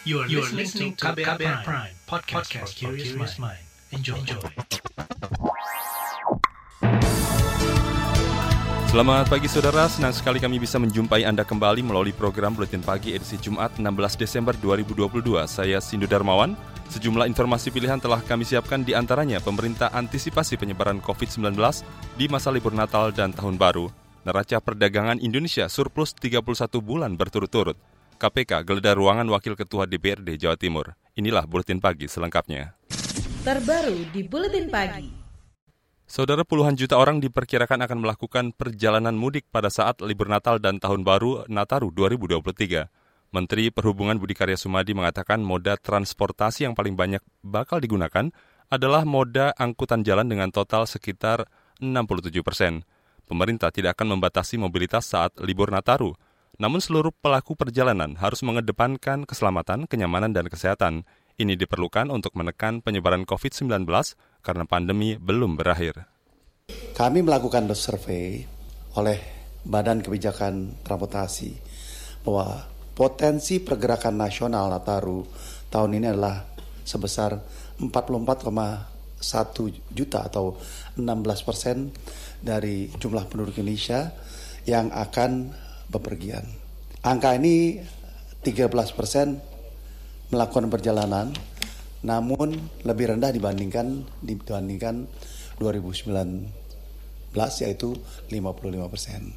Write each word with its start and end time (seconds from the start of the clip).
You 0.00 0.24
are, 0.24 0.28
you 0.32 0.40
are 0.40 0.48
listening 0.56 0.96
to 0.96 1.12
KBR, 1.12 1.36
Prime, 1.36 1.60
Prime 1.60 1.92
podcast, 2.08 2.48
podcast 2.48 2.72
for 2.72 2.96
curious 2.96 3.36
mind. 3.36 3.60
Enjoy. 3.92 4.16
Enjoy. 4.16 4.40
Selamat 8.88 9.28
pagi 9.28 9.44
saudara, 9.44 9.92
senang 9.92 10.16
sekali 10.16 10.40
kami 10.40 10.56
bisa 10.56 10.80
menjumpai 10.80 11.28
Anda 11.28 11.44
kembali 11.44 11.84
melalui 11.84 12.16
program 12.16 12.56
Buletin 12.56 12.80
Pagi 12.80 13.12
edisi 13.12 13.36
Jumat 13.44 13.76
16 13.76 14.16
Desember 14.16 14.56
2022. 14.56 15.36
Saya 15.44 15.84
Sindu 15.84 16.08
Darmawan. 16.08 16.56
Sejumlah 16.88 17.28
informasi 17.28 17.68
pilihan 17.68 18.00
telah 18.00 18.24
kami 18.24 18.48
siapkan 18.48 18.80
di 18.80 18.96
antaranya 18.96 19.36
pemerintah 19.44 19.92
antisipasi 19.92 20.56
penyebaran 20.56 21.04
COVID-19 21.04 21.60
di 22.16 22.24
masa 22.32 22.48
libur 22.48 22.72
Natal 22.72 23.12
dan 23.12 23.36
Tahun 23.36 23.60
Baru. 23.60 23.92
Neraca 24.24 24.64
perdagangan 24.64 25.20
Indonesia 25.20 25.68
surplus 25.68 26.16
31 26.16 26.40
bulan 26.80 27.20
berturut-turut. 27.20 27.89
KPK 28.20 28.68
geledah 28.68 28.92
ruangan 28.92 29.24
Wakil 29.32 29.56
Ketua 29.56 29.88
DPRD 29.88 30.36
Jawa 30.36 30.60
Timur. 30.60 30.92
Inilah 31.16 31.48
Buletin 31.48 31.80
Pagi 31.80 32.04
selengkapnya. 32.04 32.76
Terbaru 33.40 34.12
di 34.12 34.20
Buletin 34.20 34.68
Pagi. 34.68 35.08
Saudara 36.04 36.44
puluhan 36.44 36.76
juta 36.76 37.00
orang 37.00 37.16
diperkirakan 37.24 37.80
akan 37.88 37.98
melakukan 38.04 38.44
perjalanan 38.52 39.16
mudik 39.16 39.48
pada 39.48 39.72
saat 39.72 40.04
libur 40.04 40.28
Natal 40.28 40.60
dan 40.60 40.76
Tahun 40.76 41.00
Baru 41.00 41.48
Nataru 41.48 41.88
2023. 41.96 43.32
Menteri 43.32 43.72
Perhubungan 43.72 44.20
Budi 44.20 44.36
Karya 44.36 44.60
Sumadi 44.60 44.92
mengatakan 44.92 45.40
moda 45.40 45.80
transportasi 45.80 46.68
yang 46.68 46.76
paling 46.76 46.98
banyak 46.98 47.24
bakal 47.40 47.80
digunakan 47.80 48.28
adalah 48.68 49.08
moda 49.08 49.56
angkutan 49.56 50.04
jalan 50.04 50.28
dengan 50.28 50.52
total 50.52 50.84
sekitar 50.84 51.48
67 51.80 52.28
persen. 52.44 52.84
Pemerintah 53.24 53.70
tidak 53.72 53.96
akan 53.96 54.18
membatasi 54.18 54.58
mobilitas 54.58 55.06
saat 55.08 55.32
libur 55.38 55.70
Nataru, 55.70 56.18
namun 56.60 56.84
seluruh 56.84 57.08
pelaku 57.08 57.56
perjalanan 57.56 58.20
harus 58.20 58.44
mengedepankan 58.44 59.24
keselamatan, 59.24 59.88
kenyamanan, 59.88 60.36
dan 60.36 60.52
kesehatan. 60.52 61.08
Ini 61.40 61.56
diperlukan 61.56 62.12
untuk 62.12 62.36
menekan 62.36 62.84
penyebaran 62.84 63.24
COVID-19 63.24 63.88
karena 64.44 64.64
pandemi 64.68 65.16
belum 65.16 65.56
berakhir. 65.56 66.04
Kami 66.92 67.24
melakukan 67.24 67.64
survei 67.72 68.44
oleh 69.00 69.18
Badan 69.64 70.04
Kebijakan 70.04 70.84
Transportasi 70.84 71.56
bahwa 72.28 72.68
potensi 72.92 73.56
pergerakan 73.64 74.20
nasional 74.20 74.68
Nataru 74.68 75.24
tahun 75.72 75.96
ini 75.96 76.12
adalah 76.12 76.44
sebesar 76.84 77.40
44,1 77.80 78.52
juta 79.96 80.28
atau 80.28 80.60
16 81.00 81.48
persen 81.48 81.88
dari 82.44 82.92
jumlah 82.92 83.24
penduduk 83.32 83.56
Indonesia 83.56 84.12
yang 84.68 84.92
akan 84.92 85.56
bepergian. 85.90 86.46
Angka 87.02 87.34
ini 87.34 87.82
13 88.46 88.70
persen 88.94 89.42
melakukan 90.30 90.70
perjalanan, 90.70 91.34
namun 92.06 92.54
lebih 92.86 93.12
rendah 93.12 93.34
dibandingkan 93.34 94.06
dibandingkan 94.22 95.10
2019 95.58 96.48
yaitu 97.60 97.98
55 98.30 98.92
persen. 98.92 99.34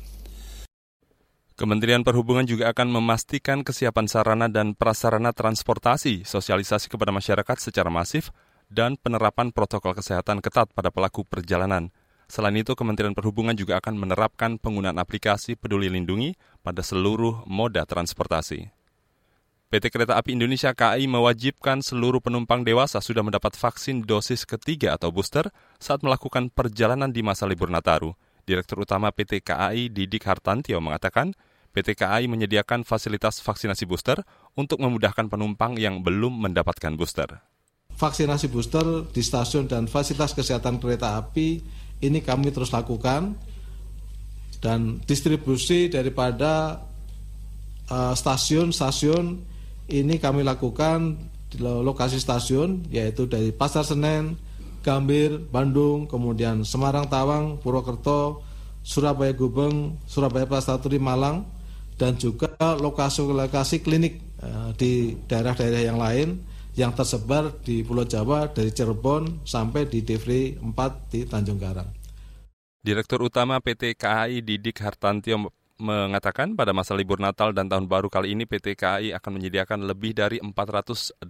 Kementerian 1.53 2.01
Perhubungan 2.01 2.49
juga 2.49 2.73
akan 2.73 2.89
memastikan 2.89 3.61
kesiapan 3.61 4.09
sarana 4.09 4.49
dan 4.49 4.73
prasarana 4.73 5.29
transportasi, 5.37 6.25
sosialisasi 6.25 6.89
kepada 6.89 7.13
masyarakat 7.13 7.61
secara 7.61 7.93
masif, 7.93 8.33
dan 8.73 8.97
penerapan 8.97 9.53
protokol 9.53 9.93
kesehatan 9.93 10.41
ketat 10.41 10.73
pada 10.73 10.89
pelaku 10.89 11.21
perjalanan. 11.21 11.93
Selain 12.33 12.57
itu, 12.57 12.73
Kementerian 12.73 13.13
Perhubungan 13.13 13.53
juga 13.53 13.77
akan 13.77 13.93
menerapkan 13.93 14.57
penggunaan 14.57 14.97
aplikasi 14.97 15.53
Peduli 15.53 15.85
Lindungi 15.85 16.33
pada 16.65 16.81
seluruh 16.81 17.45
moda 17.45 17.85
transportasi. 17.85 18.73
PT 19.69 19.93
Kereta 19.93 20.17
Api 20.17 20.33
Indonesia 20.33 20.73
KAI 20.73 21.05
mewajibkan 21.05 21.85
seluruh 21.85 22.25
penumpang 22.25 22.65
dewasa 22.65 23.05
sudah 23.05 23.21
mendapat 23.21 23.53
vaksin 23.53 24.01
dosis 24.01 24.49
ketiga 24.49 24.97
atau 24.97 25.13
booster 25.13 25.45
saat 25.77 26.01
melakukan 26.01 26.49
perjalanan 26.49 27.13
di 27.13 27.21
masa 27.21 27.45
libur 27.45 27.69
Nataru. 27.69 28.17
Direktur 28.49 28.81
Utama 28.81 29.13
PT 29.13 29.45
KAI 29.45 29.93
Didik 29.93 30.25
Hartantio 30.25 30.81
mengatakan, 30.81 31.37
PT 31.69 31.93
KAI 31.93 32.25
menyediakan 32.25 32.81
fasilitas 32.81 33.45
vaksinasi 33.45 33.85
booster 33.85 34.25
untuk 34.57 34.81
memudahkan 34.81 35.29
penumpang 35.29 35.77
yang 35.77 36.01
belum 36.01 36.49
mendapatkan 36.49 36.97
booster. 36.97 37.45
Vaksinasi 37.93 38.49
booster 38.49 39.05
di 39.13 39.21
stasiun 39.21 39.69
dan 39.69 39.85
fasilitas 39.85 40.33
kesehatan 40.33 40.81
kereta 40.81 41.21
api 41.21 41.82
ini 42.03 42.19
kami 42.19 42.51
terus 42.51 42.75
lakukan 42.75 43.39
dan 44.59 44.99
distribusi 45.07 45.87
daripada 45.87 46.83
stasiun-stasiun 47.91 49.25
uh, 49.27 49.91
ini 49.91 50.15
kami 50.19 50.43
lakukan 50.43 51.19
di 51.51 51.59
lokasi 51.59 52.17
stasiun 52.17 52.87
yaitu 52.89 53.27
dari 53.27 53.51
Pasar 53.51 53.83
Senen, 53.83 54.39
Gambir, 54.81 55.37
Bandung, 55.51 56.07
kemudian 56.07 56.63
Semarang, 56.63 57.07
Tawang, 57.11 57.59
Purwokerto, 57.59 58.41
Surabaya 58.81 59.35
Gubeng, 59.35 59.99
Surabaya 60.07 60.47
Plastaturi, 60.47 60.97
Malang, 60.99 61.45
dan 61.95 62.17
juga 62.17 62.55
lokasi-lokasi 62.59 63.85
klinik 63.85 64.19
uh, 64.41 64.73
di 64.75 65.15
daerah-daerah 65.27 65.81
yang 65.83 65.99
lain 65.99 66.52
yang 66.73 66.93
tersebar 66.97 67.53
di 67.61 67.85
Pulau 67.85 68.05
Jawa 68.05 68.49
dari 68.49 68.73
Cirebon 68.73 69.45
sampai 69.45 69.85
di 69.85 70.01
Devri 70.01 70.57
4 70.57 71.13
di 71.13 71.21
Tanjung 71.29 71.61
Karang. 71.61 71.89
Direktur 72.83 73.23
Utama 73.23 73.61
PT 73.63 73.95
KAI 73.95 74.43
Didik 74.43 74.81
Hartantio 74.83 75.53
mengatakan 75.79 76.57
pada 76.57 76.75
masa 76.75 76.97
libur 76.97 77.21
Natal 77.21 77.55
dan 77.55 77.69
Tahun 77.69 77.85
Baru 77.85 78.09
kali 78.09 78.33
ini 78.33 78.43
PT 78.49 78.75
KAI 78.75 79.15
akan 79.15 79.39
menyediakan 79.39 79.85
lebih 79.85 80.17
dari 80.17 80.41
480 80.41 81.21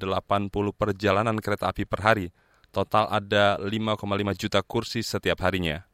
perjalanan 0.73 1.37
kereta 1.37 1.69
api 1.69 1.83
per 1.85 1.99
hari. 2.01 2.27
Total 2.73 3.05
ada 3.05 3.61
5,5 3.61 4.01
juta 4.33 4.59
kursi 4.65 5.05
setiap 5.05 5.45
harinya. 5.45 5.85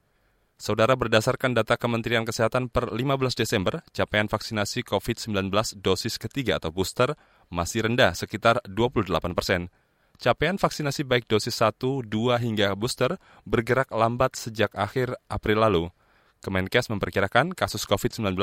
Saudara 0.60 0.92
berdasarkan 1.00 1.56
data 1.56 1.80
Kementerian 1.80 2.28
Kesehatan 2.28 2.68
per 2.68 2.92
15 2.92 3.32
Desember, 3.32 3.80
capaian 3.96 4.28
vaksinasi 4.28 4.84
COVID-19 4.84 5.48
dosis 5.80 6.20
ketiga 6.20 6.60
atau 6.60 6.68
booster 6.68 7.16
masih 7.50 7.86
rendah 7.86 8.14
sekitar 8.14 8.62
28 8.66 9.10
persen. 9.34 9.74
Capaian 10.20 10.60
vaksinasi 10.60 11.08
baik 11.08 11.26
dosis 11.32 11.58
1, 11.58 11.80
2 11.80 12.10
hingga 12.44 12.76
booster 12.76 13.18
bergerak 13.48 13.90
lambat 13.90 14.36
sejak 14.36 14.74
akhir 14.76 15.16
April 15.32 15.64
lalu. 15.64 15.84
Kemenkes 16.40 16.88
memperkirakan 16.88 17.52
kasus 17.52 17.84
COVID-19 17.84 18.36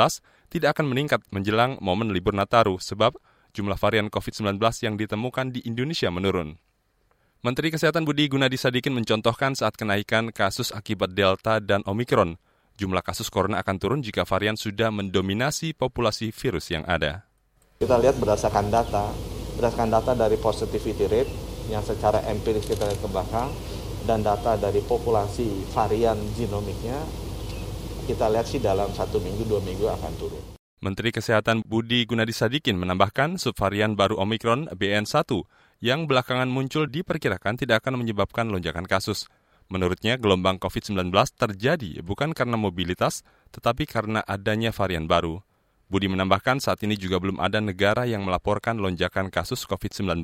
tidak 0.52 0.76
akan 0.76 0.86
meningkat 0.88 1.24
menjelang 1.32 1.80
momen 1.80 2.12
libur 2.12 2.36
Nataru 2.36 2.76
sebab 2.76 3.16
jumlah 3.56 3.80
varian 3.80 4.12
COVID-19 4.12 4.60
yang 4.84 5.00
ditemukan 5.00 5.52
di 5.52 5.64
Indonesia 5.64 6.12
menurun. 6.12 6.60
Menteri 7.40 7.72
Kesehatan 7.72 8.04
Budi 8.04 8.28
Gunadi 8.28 8.56
Sadikin 8.60 8.92
mencontohkan 8.92 9.56
saat 9.56 9.76
kenaikan 9.76 10.32
kasus 10.32 10.72
akibat 10.72 11.12
Delta 11.12 11.60
dan 11.60 11.80
Omikron. 11.84 12.36
Jumlah 12.76 13.00
kasus 13.00 13.32
corona 13.32 13.64
akan 13.64 13.76
turun 13.80 14.00
jika 14.04 14.28
varian 14.28 14.56
sudah 14.60 14.92
mendominasi 14.92 15.72
populasi 15.72 16.32
virus 16.32 16.68
yang 16.68 16.84
ada. 16.84 17.24
Kita 17.76 18.00
lihat 18.00 18.16
berdasarkan 18.16 18.72
data, 18.72 19.12
berdasarkan 19.60 19.92
data 19.92 20.16
dari 20.16 20.40
positivity 20.40 21.04
rate 21.12 21.28
yang 21.68 21.84
secara 21.84 22.24
empiris 22.24 22.64
kita 22.64 22.88
lihat 22.88 23.04
ke 23.04 23.08
belakang 23.12 23.52
dan 24.08 24.24
data 24.24 24.56
dari 24.56 24.80
populasi 24.80 25.68
varian 25.76 26.16
genomiknya, 26.32 26.96
kita 28.08 28.32
lihat 28.32 28.48
sih 28.48 28.64
dalam 28.64 28.88
satu 28.96 29.20
minggu, 29.20 29.44
dua 29.44 29.60
minggu 29.60 29.92
akan 29.92 30.12
turun. 30.16 30.42
Menteri 30.80 31.12
Kesehatan 31.12 31.68
Budi 31.68 32.08
Gunadi 32.08 32.32
Sadikin 32.32 32.80
menambahkan 32.80 33.36
subvarian 33.36 33.92
baru 33.92 34.24
Omikron 34.24 34.72
BN1 34.72 35.28
yang 35.84 36.08
belakangan 36.08 36.48
muncul 36.48 36.88
diperkirakan 36.88 37.60
tidak 37.60 37.84
akan 37.84 38.00
menyebabkan 38.00 38.48
lonjakan 38.48 38.88
kasus. 38.88 39.28
Menurutnya, 39.68 40.16
gelombang 40.16 40.56
COVID-19 40.62 41.12
terjadi 41.36 42.00
bukan 42.00 42.32
karena 42.32 42.56
mobilitas, 42.56 43.20
tetapi 43.52 43.84
karena 43.84 44.24
adanya 44.24 44.72
varian 44.72 45.04
baru. 45.04 45.44
Budi 45.86 46.10
menambahkan 46.10 46.58
saat 46.58 46.82
ini 46.82 46.98
juga 46.98 47.22
belum 47.22 47.38
ada 47.38 47.62
negara 47.62 48.10
yang 48.10 48.26
melaporkan 48.26 48.82
lonjakan 48.82 49.30
kasus 49.30 49.62
COVID-19 49.70 50.18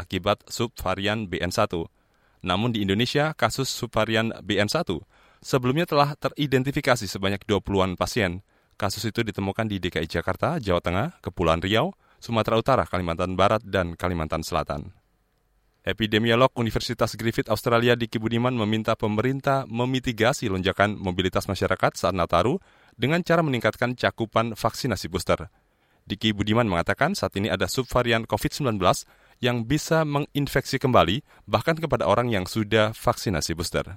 akibat 0.00 0.48
subvarian 0.48 1.28
BN1. 1.28 1.76
Namun 2.44 2.72
di 2.72 2.80
Indonesia, 2.84 3.36
kasus 3.36 3.68
subvarian 3.68 4.32
BN1 4.40 4.88
sebelumnya 5.44 5.84
telah 5.84 6.16
teridentifikasi 6.16 7.04
sebanyak 7.04 7.44
20-an 7.44 8.00
pasien. 8.00 8.40
Kasus 8.80 9.06
itu 9.06 9.22
ditemukan 9.22 9.68
di 9.70 9.78
DKI 9.78 10.08
Jakarta, 10.08 10.56
Jawa 10.58 10.80
Tengah, 10.80 11.08
Kepulauan 11.20 11.62
Riau, 11.62 11.94
Sumatera 12.18 12.58
Utara, 12.58 12.84
Kalimantan 12.88 13.36
Barat, 13.36 13.62
dan 13.62 13.94
Kalimantan 13.94 14.42
Selatan. 14.42 14.90
Epidemiolog 15.84 16.48
Universitas 16.56 17.12
Griffith 17.12 17.52
Australia 17.52 17.92
Diki 17.92 18.16
Budiman 18.16 18.56
meminta 18.56 18.96
pemerintah 18.96 19.68
memitigasi 19.68 20.48
lonjakan 20.48 20.96
mobilitas 20.96 21.44
masyarakat 21.44 21.92
saat 21.92 22.16
Nataru 22.16 22.56
dengan 22.94 23.22
cara 23.22 23.42
meningkatkan 23.42 23.98
cakupan 23.98 24.54
vaksinasi 24.58 25.10
booster. 25.10 25.50
Diki 26.04 26.36
Budiman 26.36 26.68
mengatakan 26.68 27.16
saat 27.16 27.32
ini 27.40 27.48
ada 27.48 27.64
subvarian 27.64 28.28
COVID-19 28.28 28.76
yang 29.40 29.64
bisa 29.64 30.04
menginfeksi 30.04 30.76
kembali 30.76 31.24
bahkan 31.48 31.74
kepada 31.76 32.04
orang 32.04 32.28
yang 32.28 32.44
sudah 32.44 32.92
vaksinasi 32.92 33.56
booster. 33.56 33.96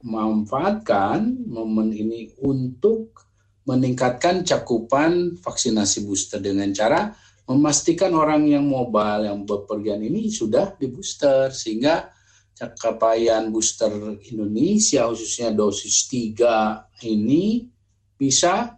Memanfaatkan 0.00 1.50
momen 1.50 1.90
ini 1.92 2.32
untuk 2.40 3.26
meningkatkan 3.68 4.46
cakupan 4.46 5.36
vaksinasi 5.36 6.06
booster 6.06 6.40
dengan 6.40 6.70
cara 6.72 7.12
memastikan 7.50 8.14
orang 8.14 8.46
yang 8.46 8.64
mobile 8.64 9.26
yang 9.26 9.42
bepergian 9.42 10.00
ini 10.06 10.30
sudah 10.30 10.78
di 10.78 10.86
booster 10.86 11.50
sehingga 11.50 12.08
capaian 12.78 13.50
booster 13.50 13.90
Indonesia 14.30 15.10
khususnya 15.10 15.50
dosis 15.50 16.06
3 16.06 17.10
ini 17.10 17.66
bisa 18.20 18.76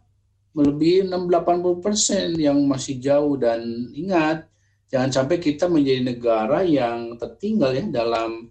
melebihi 0.55 1.11
6-80 1.11 1.83
persen 1.83 2.27
yang 2.39 2.63
masih 2.63 3.03
jauh 3.03 3.35
dan 3.35 3.91
ingat 3.91 4.47
jangan 4.87 5.11
sampai 5.11 5.43
kita 5.43 5.67
menjadi 5.67 6.15
negara 6.15 6.63
yang 6.63 7.19
tertinggal 7.19 7.75
ya 7.75 7.83
dalam 7.91 8.47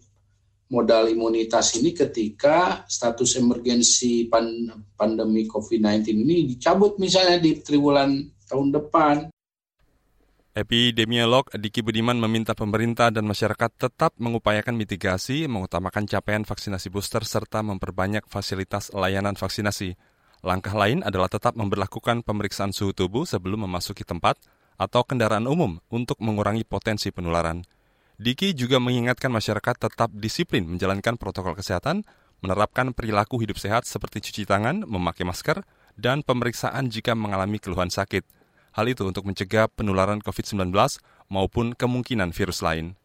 modal 0.71 1.07
imunitas 1.11 1.79
ini 1.79 1.91
ketika 1.95 2.83
status 2.87 3.39
emergensi 3.39 4.27
pandemi 4.95 5.47
COVID-19 5.47 6.03
ini 6.15 6.37
dicabut 6.55 6.99
misalnya 6.99 7.37
di 7.39 7.59
triwulan 7.59 8.23
tahun 8.47 8.69
depan. 8.71 9.15
Epidemiolog 10.51 11.47
Diki 11.55 11.79
Budiman 11.79 12.19
meminta 12.19 12.51
pemerintah 12.51 13.07
dan 13.07 13.23
masyarakat 13.23 13.71
tetap 13.71 14.11
mengupayakan 14.19 14.75
mitigasi, 14.75 15.47
mengutamakan 15.47 16.03
capaian 16.03 16.43
vaksinasi 16.43 16.91
booster, 16.91 17.23
serta 17.23 17.63
memperbanyak 17.63 18.27
fasilitas 18.27 18.91
layanan 18.91 19.39
vaksinasi. 19.39 19.95
Langkah 20.41 20.73
lain 20.73 21.05
adalah 21.05 21.29
tetap 21.29 21.53
memperlakukan 21.53 22.25
pemeriksaan 22.25 22.73
suhu 22.73 22.91
tubuh 22.91 23.29
sebelum 23.29 23.69
memasuki 23.69 24.01
tempat 24.01 24.41
atau 24.77 25.05
kendaraan 25.05 25.45
umum 25.45 25.77
untuk 25.93 26.17
mengurangi 26.17 26.65
potensi 26.65 27.13
penularan. 27.13 27.61
Diki 28.17 28.53
juga 28.57 28.81
mengingatkan 28.81 29.29
masyarakat 29.29 29.75
tetap 29.77 30.09
disiplin 30.13 30.65
menjalankan 30.65 31.17
protokol 31.17 31.53
kesehatan, 31.53 32.01
menerapkan 32.41 32.93
perilaku 32.93 33.41
hidup 33.41 33.61
sehat 33.61 33.85
seperti 33.85 34.21
cuci 34.21 34.49
tangan, 34.49 34.85
memakai 34.85 35.25
masker, 35.25 35.61
dan 35.97 36.25
pemeriksaan 36.25 36.89
jika 36.89 37.13
mengalami 37.13 37.61
keluhan 37.61 37.93
sakit– 37.93 38.25
Hal 38.71 38.87
itu 38.87 39.03
untuk 39.03 39.27
mencegah 39.27 39.67
penularan 39.67 40.23
COVID-19 40.23 40.71
maupun 41.27 41.75
kemungkinan 41.75 42.31
virus 42.31 42.63
lain. 42.63 42.95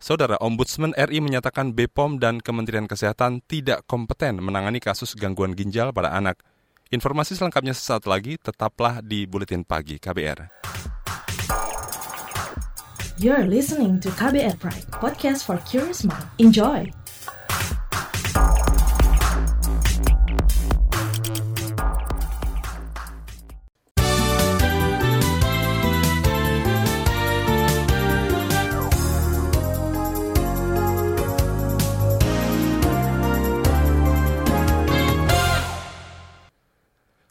Saudara 0.00 0.40
Ombudsman 0.40 0.96
RI 0.96 1.20
menyatakan 1.20 1.76
BPOM 1.76 2.16
dan 2.16 2.40
Kementerian 2.40 2.88
Kesehatan 2.88 3.44
tidak 3.44 3.84
kompeten 3.84 4.40
menangani 4.40 4.80
kasus 4.80 5.12
gangguan 5.12 5.52
ginjal 5.52 5.92
pada 5.92 6.16
anak. 6.16 6.40
Informasi 6.88 7.36
selengkapnya 7.36 7.76
sesaat 7.76 8.08
lagi, 8.08 8.40
tetaplah 8.40 9.04
di 9.04 9.28
Buletin 9.28 9.60
Pagi 9.60 10.00
KBR. 10.00 10.48
You're 13.20 13.44
listening 13.44 14.00
to 14.00 14.08
KBR 14.16 14.56
Pride, 14.56 14.88
podcast 14.88 15.44
for 15.44 15.60
curious 15.68 16.00
mind. 16.08 16.24
Enjoy! 16.40 16.99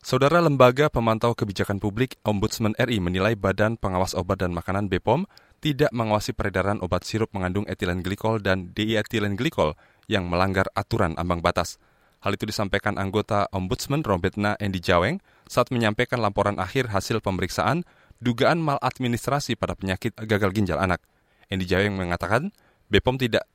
Saudara 0.10 0.42
Lembaga 0.42 0.90
Pemantau 0.90 1.38
Kebijakan 1.38 1.78
Publik 1.78 2.18
Ombudsman 2.26 2.74
RI 2.82 2.98
menilai 2.98 3.38
Badan 3.38 3.78
Pengawas 3.78 4.18
Obat 4.18 4.42
dan 4.42 4.50
Makanan 4.58 4.90
BPOM 4.90 5.30
tidak 5.62 5.94
mengawasi 5.94 6.34
peredaran 6.34 6.82
obat 6.82 7.06
sirup 7.06 7.30
mengandung 7.30 7.70
etilen 7.70 8.02
glikol 8.02 8.42
dan 8.42 8.74
dietilen 8.74 9.38
glikol 9.38 9.78
yang 10.10 10.26
melanggar 10.26 10.66
aturan 10.74 11.14
ambang 11.14 11.46
batas. 11.46 11.78
Hal 12.26 12.34
itu 12.34 12.50
disampaikan 12.50 12.98
anggota 12.98 13.54
Ombudsman 13.54 14.02
Robetna 14.02 14.58
Endi 14.58 14.82
Jaweng 14.82 15.22
saat 15.46 15.70
menyampaikan 15.70 16.18
laporan 16.18 16.58
akhir 16.58 16.90
hasil 16.90 17.22
pemeriksaan 17.22 17.86
dugaan 18.18 18.66
maladministrasi 18.66 19.62
pada 19.62 19.78
penyakit 19.78 20.18
gagal 20.26 20.58
ginjal 20.58 20.82
anak. 20.82 21.06
Endi 21.54 21.70
Jaweng 21.70 21.94
mengatakan 21.94 22.50
BPOM 22.90 23.22
tidak 23.22 23.46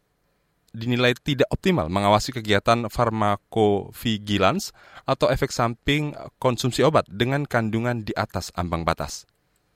dinilai 0.75 1.15
tidak 1.15 1.47
optimal 1.55 1.87
mengawasi 1.87 2.35
kegiatan 2.35 2.91
farmakovigilans 2.91 4.75
atau 5.07 5.31
efek 5.31 5.55
samping 5.55 6.13
konsumsi 6.43 6.83
obat 6.83 7.07
dengan 7.07 7.47
kandungan 7.47 8.03
di 8.03 8.11
atas 8.19 8.51
ambang 8.59 8.83
batas. 8.83 9.25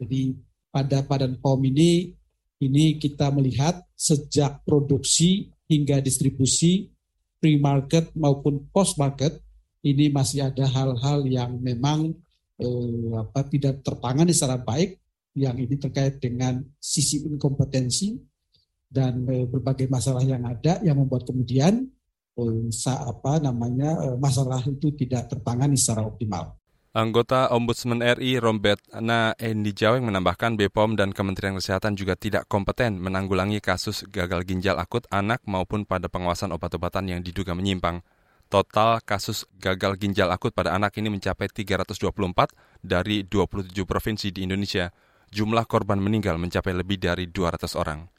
Jadi 0.03 0.35
pada 0.75 1.01
Badan 1.07 1.39
POM 1.39 1.63
ini 1.71 2.13
ini 2.59 2.99
kita 2.99 3.31
melihat 3.31 3.79
sejak 3.95 4.67
produksi 4.67 5.55
hingga 5.71 6.03
distribusi 6.03 6.91
pre-market 7.39 8.11
maupun 8.19 8.67
post-market 8.75 9.39
ini 9.87 10.11
masih 10.11 10.51
ada 10.51 10.67
hal-hal 10.67 11.23
yang 11.23 11.55
memang 11.63 12.11
eh, 12.59 13.11
apa, 13.15 13.47
tidak 13.47 13.87
tertangani 13.87 14.35
secara 14.35 14.59
baik 14.59 14.99
yang 15.39 15.55
ini 15.55 15.79
terkait 15.79 16.19
dengan 16.19 16.59
sisi 16.83 17.23
inkompetensi 17.23 18.19
dan 18.89 19.29
eh, 19.29 19.45
berbagai 19.45 19.87
masalah 19.87 20.25
yang 20.25 20.43
ada 20.49 20.81
yang 20.81 20.97
membuat 20.97 21.29
kemudian 21.29 21.87
eh, 22.41 22.61
apa 22.89 23.33
namanya 23.39 24.01
eh, 24.09 24.17
masalah 24.17 24.65
itu 24.65 24.93
tidak 24.97 25.29
tertangani 25.29 25.77
secara 25.77 26.09
optimal. 26.09 26.57
Anggota 26.97 27.53
Ombudsman 27.53 28.01
RI 28.01 28.41
Rombet 28.41 28.81
Na 28.99 29.37
Endi 29.37 29.77
Jaweng 29.77 30.09
menambahkan 30.09 30.57
BPOM 30.57 30.97
dan 30.97 31.13
Kementerian 31.13 31.55
Kesehatan 31.55 31.95
juga 31.95 32.17
tidak 32.17 32.49
kompeten 32.49 32.97
menanggulangi 32.99 33.61
kasus 33.61 34.09
gagal 34.09 34.49
ginjal 34.49 34.81
akut 34.81 35.05
anak 35.13 35.45
maupun 35.45 35.85
pada 35.85 36.09
pengawasan 36.09 36.51
obat-obatan 36.51 37.07
yang 37.13 37.21
diduga 37.21 37.53
menyimpang. 37.53 38.01
Total 38.49 39.05
kasus 39.05 39.45
gagal 39.61 40.01
ginjal 40.01 40.33
akut 40.33 40.57
pada 40.57 40.73
anak 40.73 40.97
ini 40.97 41.13
mencapai 41.13 41.53
324 41.53 42.03
dari 42.81 43.21
27 43.29 43.85
provinsi 43.85 44.33
di 44.33 44.49
Indonesia. 44.49 44.89
Jumlah 45.29 45.69
korban 45.69 46.01
meninggal 46.01 46.41
mencapai 46.41 46.73
lebih 46.73 46.97
dari 46.97 47.29
200 47.29 47.77
orang. 47.77 48.18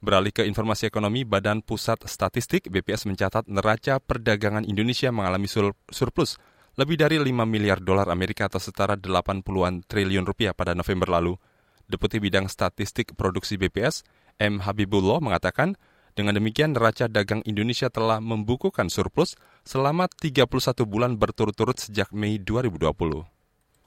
Beralih 0.00 0.32
ke 0.32 0.48
informasi 0.48 0.88
ekonomi, 0.88 1.28
Badan 1.28 1.60
Pusat 1.60 2.08
Statistik 2.08 2.72
BPS 2.72 3.04
mencatat 3.04 3.44
neraca 3.52 4.00
perdagangan 4.00 4.64
Indonesia 4.64 5.12
mengalami 5.12 5.44
surplus 5.92 6.40
lebih 6.80 6.96
dari 6.96 7.20
5 7.20 7.28
miliar 7.44 7.84
dolar 7.84 8.08
Amerika 8.08 8.48
atau 8.48 8.56
setara 8.56 8.96
80-an 8.96 9.84
triliun 9.84 10.24
rupiah 10.24 10.56
pada 10.56 10.72
November 10.72 11.04
lalu. 11.20 11.36
Deputi 11.84 12.16
Bidang 12.16 12.48
Statistik 12.48 13.12
Produksi 13.12 13.60
BPS, 13.60 14.00
M. 14.40 14.64
Habibullah 14.64 15.20
mengatakan, 15.20 15.76
dengan 16.16 16.32
demikian 16.32 16.72
neraca 16.72 17.04
dagang 17.04 17.44
Indonesia 17.44 17.92
telah 17.92 18.24
membukukan 18.24 18.88
surplus 18.88 19.36
selama 19.68 20.08
31 20.08 20.48
bulan 20.88 21.20
berturut-turut 21.20 21.76
sejak 21.76 22.08
Mei 22.16 22.40
2020. 22.40 22.88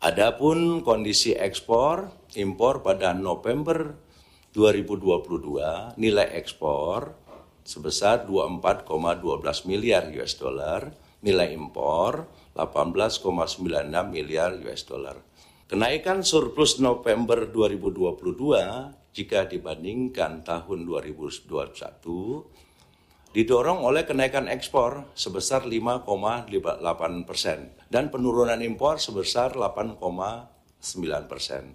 Adapun 0.05 0.85
kondisi 0.85 1.33
ekspor, 1.33 2.13
impor 2.37 2.85
pada 2.85 3.17
November 3.17 3.97
2022 4.53 5.97
nilai 5.97 6.29
ekspor 6.37 7.17
sebesar 7.65 8.29
24,12 8.29 8.85
miliar 9.65 10.13
US 10.13 10.37
dollar, 10.37 10.93
nilai 11.25 11.57
impor 11.57 12.29
18,96 12.53 13.65
miliar 14.13 14.53
US 14.61 14.85
dollar. 14.85 15.17
Kenaikan 15.65 16.21
surplus 16.21 16.77
November 16.77 17.49
2022 17.49 18.93
jika 19.09 19.49
dibandingkan 19.49 20.45
tahun 20.45 20.85
2021 20.85 21.49
didorong 23.33 23.81
oleh 23.81 24.05
kenaikan 24.05 24.45
ekspor 24.45 25.09
sebesar 25.17 25.65
5,8 25.65 26.05
persen 27.25 27.73
dan 27.89 28.13
penurunan 28.13 28.61
impor 28.61 29.01
sebesar 29.01 29.57
8,9 29.57 29.97
persen. 31.25 31.73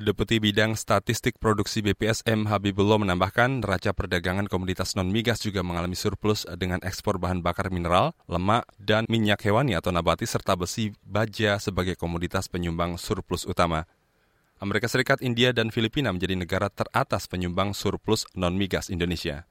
Deputi 0.00 0.40
Bidang 0.40 0.72
Statistik 0.72 1.36
Produksi 1.36 1.84
BPS 1.84 2.24
M. 2.24 2.48
Habibullah 2.48 2.96
menambahkan 2.96 3.60
neraca 3.60 3.92
perdagangan 3.92 4.48
komoditas 4.48 4.96
non-migas 4.96 5.44
juga 5.44 5.60
mengalami 5.60 5.92
surplus 5.92 6.48
dengan 6.56 6.80
ekspor 6.80 7.20
bahan 7.20 7.44
bakar 7.44 7.68
mineral, 7.68 8.16
lemak, 8.24 8.64
dan 8.80 9.04
minyak 9.12 9.44
hewani 9.44 9.76
atau 9.76 9.92
nabati 9.92 10.24
serta 10.24 10.56
besi 10.56 10.96
baja 11.04 11.60
sebagai 11.60 11.92
komoditas 12.00 12.48
penyumbang 12.48 12.96
surplus 12.96 13.44
utama. 13.44 13.84
Amerika 14.64 14.88
Serikat, 14.88 15.20
India, 15.20 15.52
dan 15.52 15.68
Filipina 15.68 16.08
menjadi 16.08 16.40
negara 16.40 16.72
teratas 16.72 17.28
penyumbang 17.28 17.76
surplus 17.76 18.24
non-migas 18.32 18.88
Indonesia. 18.88 19.44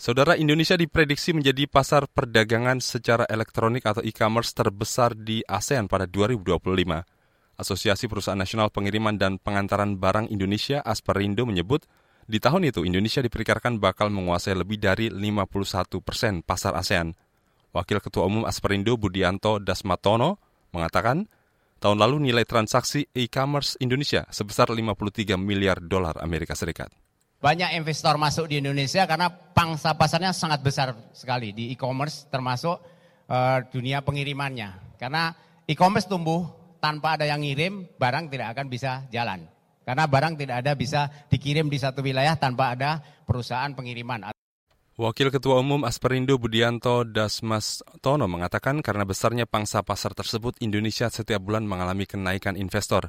Saudara 0.00 0.40
Indonesia 0.40 0.80
diprediksi 0.80 1.36
menjadi 1.36 1.68
pasar 1.68 2.08
perdagangan 2.08 2.80
secara 2.80 3.28
elektronik 3.28 3.84
atau 3.84 4.00
e-commerce 4.00 4.56
terbesar 4.56 5.12
di 5.12 5.44
ASEAN 5.44 5.92
pada 5.92 6.08
2025. 6.08 7.19
Asosiasi 7.60 8.08
Perusahaan 8.08 8.40
Nasional 8.40 8.72
Pengiriman 8.72 9.20
dan 9.20 9.36
Pengantaran 9.36 10.00
Barang 10.00 10.26
Indonesia 10.32 10.80
Asperindo 10.80 11.44
menyebut 11.44 11.84
di 12.24 12.40
tahun 12.40 12.72
itu 12.72 12.86
Indonesia 12.86 13.20
diperkirakan 13.20 13.76
bakal 13.76 14.08
menguasai 14.08 14.56
lebih 14.56 14.80
dari 14.80 15.12
51 15.12 16.00
persen 16.00 16.40
pasar 16.40 16.72
ASEAN. 16.72 17.12
Wakil 17.74 17.98
Ketua 17.98 18.26
Umum 18.26 18.46
Asperindo 18.46 18.94
Budianto 18.94 19.58
Dasmatono 19.58 20.38
mengatakan 20.70 21.26
tahun 21.82 21.98
lalu 21.98 22.30
nilai 22.30 22.46
transaksi 22.46 23.08
e-commerce 23.14 23.74
Indonesia 23.82 24.26
sebesar 24.30 24.70
53 24.70 25.34
miliar 25.40 25.82
dolar 25.82 26.18
Amerika 26.22 26.54
Serikat. 26.54 26.90
Banyak 27.40 27.72
investor 27.72 28.20
masuk 28.20 28.52
di 28.52 28.60
Indonesia 28.60 29.08
karena 29.08 29.32
pangsa 29.32 29.96
pasarnya 29.96 30.36
sangat 30.36 30.60
besar 30.60 30.92
sekali 31.16 31.56
di 31.56 31.72
e-commerce 31.72 32.28
termasuk 32.28 32.76
uh, 33.32 33.58
dunia 33.72 34.04
pengirimannya. 34.04 35.00
Karena 35.00 35.32
e-commerce 35.64 36.04
tumbuh 36.04 36.59
tanpa 36.80 37.20
ada 37.20 37.28
yang 37.28 37.44
ngirim, 37.44 37.86
barang 38.00 38.32
tidak 38.32 38.56
akan 38.56 38.66
bisa 38.72 39.06
jalan. 39.12 39.46
Karena 39.84 40.04
barang 40.08 40.34
tidak 40.40 40.56
ada 40.64 40.72
bisa 40.74 41.06
dikirim 41.28 41.68
di 41.68 41.78
satu 41.78 42.00
wilayah 42.00 42.36
tanpa 42.40 42.72
ada 42.74 43.00
perusahaan 43.24 43.70
pengiriman. 43.76 44.32
Wakil 45.00 45.32
Ketua 45.32 45.64
Umum 45.64 45.88
Asperindo 45.88 46.36
Budianto 46.36 47.08
Dasmas 47.08 47.80
Tono 48.04 48.28
mengatakan 48.28 48.84
karena 48.84 49.08
besarnya 49.08 49.48
pangsa 49.48 49.80
pasar 49.80 50.12
tersebut, 50.12 50.60
Indonesia 50.60 51.08
setiap 51.08 51.40
bulan 51.40 51.64
mengalami 51.64 52.04
kenaikan 52.04 52.52
investor. 52.52 53.08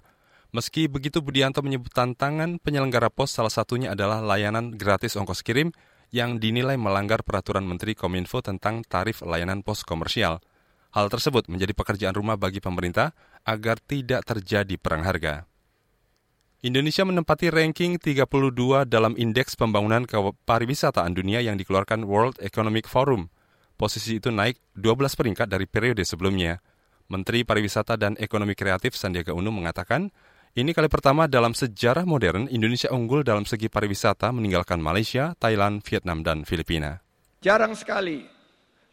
Meski 0.56 0.88
begitu, 0.88 1.20
Budianto 1.20 1.60
menyebut 1.60 1.92
tantangan 1.92 2.64
penyelenggara 2.64 3.12
pos 3.12 3.36
salah 3.36 3.52
satunya 3.52 3.92
adalah 3.92 4.24
layanan 4.24 4.72
gratis 4.76 5.20
ongkos 5.20 5.44
kirim 5.44 5.76
yang 6.12 6.40
dinilai 6.40 6.76
melanggar 6.76 7.24
peraturan 7.24 7.64
Menteri 7.64 7.96
Kominfo 7.96 8.44
tentang 8.44 8.84
tarif 8.84 9.24
layanan 9.24 9.64
pos 9.64 9.84
komersial. 9.84 10.44
Hal 10.92 11.08
tersebut 11.08 11.48
menjadi 11.48 11.72
pekerjaan 11.72 12.12
rumah 12.12 12.36
bagi 12.36 12.60
pemerintah 12.60 13.16
agar 13.48 13.80
tidak 13.80 14.28
terjadi 14.28 14.76
perang 14.76 15.08
harga. 15.08 15.48
Indonesia 16.62 17.02
menempati 17.02 17.50
ranking 17.50 17.98
32 17.98 18.28
dalam 18.86 19.18
Indeks 19.18 19.58
Pembangunan 19.58 20.06
Pariwisataan 20.46 21.16
Dunia 21.18 21.42
yang 21.42 21.58
dikeluarkan 21.58 22.06
World 22.06 22.38
Economic 22.44 22.86
Forum. 22.86 23.34
Posisi 23.80 24.22
itu 24.22 24.30
naik 24.30 24.62
12 24.78 25.18
peringkat 25.18 25.48
dari 25.50 25.66
periode 25.66 26.06
sebelumnya. 26.06 26.62
Menteri 27.10 27.42
Pariwisata 27.42 27.98
dan 27.98 28.14
Ekonomi 28.22 28.54
Kreatif 28.54 28.94
Sandiaga 28.94 29.34
Uno 29.34 29.50
mengatakan, 29.50 30.14
ini 30.52 30.76
kali 30.76 30.92
pertama 30.92 31.26
dalam 31.26 31.56
sejarah 31.56 32.04
modern 32.04 32.52
Indonesia 32.52 32.92
unggul 32.92 33.24
dalam 33.24 33.48
segi 33.48 33.72
pariwisata 33.72 34.30
meninggalkan 34.36 34.84
Malaysia, 34.84 35.32
Thailand, 35.40 35.80
Vietnam, 35.88 36.28
dan 36.28 36.44
Filipina. 36.44 37.00
Jarang 37.40 37.72
sekali 37.74 38.41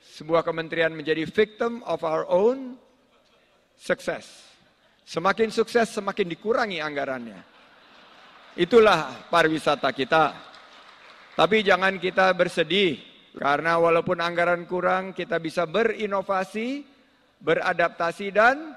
sebuah 0.02 0.46
kementerian 0.46 0.94
menjadi 0.94 1.26
victim 1.26 1.82
of 1.86 2.02
our 2.02 2.26
own 2.26 2.78
success. 3.78 4.48
Semakin 5.08 5.48
sukses, 5.48 5.88
semakin 5.88 6.28
dikurangi 6.28 6.84
anggarannya. 6.84 7.40
Itulah 8.58 9.30
pariwisata 9.30 9.88
kita. 9.94 10.34
Tapi 11.38 11.62
jangan 11.62 11.96
kita 12.02 12.34
bersedih 12.34 12.98
karena 13.38 13.78
walaupun 13.78 14.18
anggaran 14.18 14.66
kurang 14.66 15.14
kita 15.14 15.38
bisa 15.38 15.62
berinovasi, 15.64 16.82
beradaptasi 17.38 18.26
dan 18.34 18.74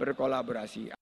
berkolaborasi. 0.00 0.96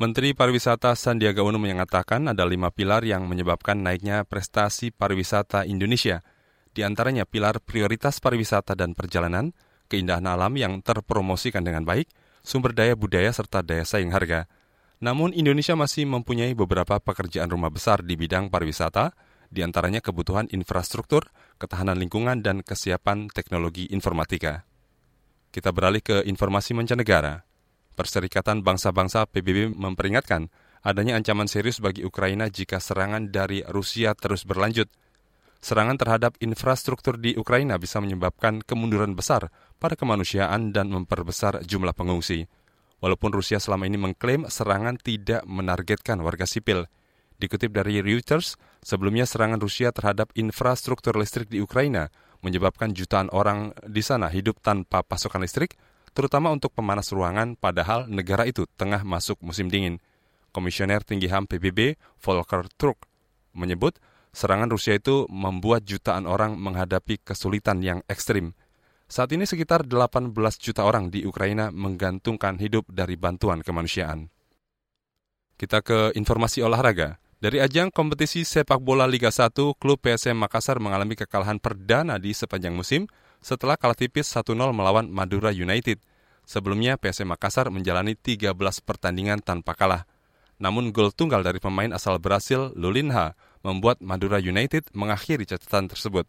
Menteri 0.00 0.32
Pariwisata 0.32 0.96
Sandiaga 0.96 1.44
Uno 1.44 1.60
mengatakan 1.60 2.24
ada 2.32 2.48
lima 2.48 2.72
pilar 2.72 3.04
yang 3.04 3.28
menyebabkan 3.28 3.84
naiknya 3.84 4.24
prestasi 4.24 4.88
pariwisata 4.96 5.68
Indonesia. 5.68 6.24
Di 6.70 6.86
antaranya 6.86 7.26
pilar 7.26 7.58
prioritas 7.58 8.22
pariwisata 8.22 8.78
dan 8.78 8.94
perjalanan, 8.94 9.50
keindahan 9.90 10.26
alam 10.30 10.54
yang 10.54 10.78
terpromosikan 10.86 11.66
dengan 11.66 11.82
baik, 11.82 12.06
sumber 12.46 12.70
daya 12.70 12.94
budaya 12.94 13.34
serta 13.34 13.66
daya 13.66 13.82
saing 13.82 14.14
harga. 14.14 14.46
Namun 15.00 15.32
Indonesia 15.32 15.74
masih 15.74 16.04
mempunyai 16.06 16.52
beberapa 16.52 17.00
pekerjaan 17.00 17.50
rumah 17.50 17.72
besar 17.72 18.04
di 18.04 18.14
bidang 18.14 18.52
pariwisata, 18.52 19.16
di 19.50 19.66
antaranya 19.66 19.98
kebutuhan 19.98 20.46
infrastruktur, 20.54 21.26
ketahanan 21.58 21.98
lingkungan, 21.98 22.38
dan 22.44 22.62
kesiapan 22.62 23.26
teknologi 23.32 23.90
informatika. 23.90 24.62
Kita 25.50 25.74
beralih 25.74 26.04
ke 26.04 26.22
informasi 26.22 26.78
mancanegara. 26.78 27.42
Perserikatan 27.98 28.62
Bangsa-Bangsa 28.62 29.26
PBB 29.26 29.74
memperingatkan 29.74 30.46
adanya 30.86 31.18
ancaman 31.18 31.50
serius 31.50 31.82
bagi 31.82 32.06
Ukraina 32.06 32.46
jika 32.46 32.78
serangan 32.78 33.34
dari 33.34 33.66
Rusia 33.66 34.14
terus 34.14 34.46
berlanjut. 34.46 34.86
Serangan 35.60 36.00
terhadap 36.00 36.40
infrastruktur 36.40 37.20
di 37.20 37.36
Ukraina 37.36 37.76
bisa 37.76 38.00
menyebabkan 38.00 38.64
kemunduran 38.64 39.12
besar 39.12 39.52
pada 39.76 39.92
kemanusiaan 39.92 40.72
dan 40.72 40.88
memperbesar 40.88 41.60
jumlah 41.68 41.92
pengungsi. 41.92 42.48
Walaupun 43.04 43.32
Rusia 43.32 43.60
selama 43.60 43.84
ini 43.84 44.00
mengklaim 44.00 44.48
serangan 44.48 44.96
tidak 44.96 45.44
menargetkan 45.44 46.20
warga 46.24 46.48
sipil. 46.48 46.88
Dikutip 47.40 47.72
dari 47.72 48.00
Reuters, 48.04 48.60
sebelumnya 48.84 49.24
serangan 49.24 49.60
Rusia 49.60 49.92
terhadap 49.92 50.32
infrastruktur 50.36 51.16
listrik 51.16 51.48
di 51.48 51.60
Ukraina 51.60 52.12
menyebabkan 52.40 52.96
jutaan 52.96 53.28
orang 53.32 53.76
di 53.84 54.00
sana 54.00 54.32
hidup 54.32 54.60
tanpa 54.64 55.04
pasokan 55.04 55.44
listrik, 55.44 55.76
terutama 56.16 56.48
untuk 56.48 56.72
pemanas 56.72 57.12
ruangan 57.12 57.56
padahal 57.56 58.08
negara 58.08 58.48
itu 58.48 58.64
tengah 58.80 59.04
masuk 59.04 59.40
musim 59.44 59.68
dingin. 59.68 60.00
Komisioner 60.50 61.04
Tinggi 61.04 61.30
HAM 61.30 61.46
PBB, 61.46 62.00
Volker 62.18 62.66
Turk, 62.74 63.06
menyebut 63.54 63.96
serangan 64.30 64.70
Rusia 64.70 64.98
itu 64.98 65.26
membuat 65.30 65.86
jutaan 65.86 66.26
orang 66.26 66.58
menghadapi 66.58 67.22
kesulitan 67.22 67.82
yang 67.82 68.00
ekstrim. 68.06 68.54
Saat 69.10 69.34
ini 69.34 69.42
sekitar 69.42 69.90
18 69.90 70.30
juta 70.62 70.86
orang 70.86 71.10
di 71.10 71.26
Ukraina 71.26 71.74
menggantungkan 71.74 72.62
hidup 72.62 72.86
dari 72.86 73.18
bantuan 73.18 73.58
kemanusiaan. 73.58 74.30
Kita 75.58 75.82
ke 75.82 76.14
informasi 76.14 76.62
olahraga. 76.62 77.18
Dari 77.40 77.58
ajang 77.58 77.90
kompetisi 77.90 78.46
sepak 78.46 78.78
bola 78.84 79.08
Liga 79.08 79.32
1, 79.32 79.50
klub 79.80 79.98
PSM 79.98 80.36
Makassar 80.36 80.76
mengalami 80.78 81.16
kekalahan 81.16 81.58
perdana 81.58 82.20
di 82.20 82.36
sepanjang 82.36 82.76
musim 82.76 83.08
setelah 83.40 83.80
kalah 83.80 83.96
tipis 83.96 84.28
1-0 84.28 84.54
melawan 84.70 85.08
Madura 85.08 85.48
United. 85.50 85.98
Sebelumnya 86.44 87.00
PSM 87.00 87.32
Makassar 87.32 87.72
menjalani 87.72 88.12
13 88.14 88.52
pertandingan 88.84 89.40
tanpa 89.40 89.72
kalah. 89.74 90.04
Namun 90.60 90.92
gol 90.92 91.10
tunggal 91.10 91.40
dari 91.40 91.58
pemain 91.58 91.90
asal 91.96 92.20
Brasil, 92.20 92.76
Lulinha, 92.76 93.32
membuat 93.60 94.00
Madura 94.00 94.40
United 94.40 94.88
mengakhiri 94.92 95.44
catatan 95.44 95.88
tersebut. 95.88 96.28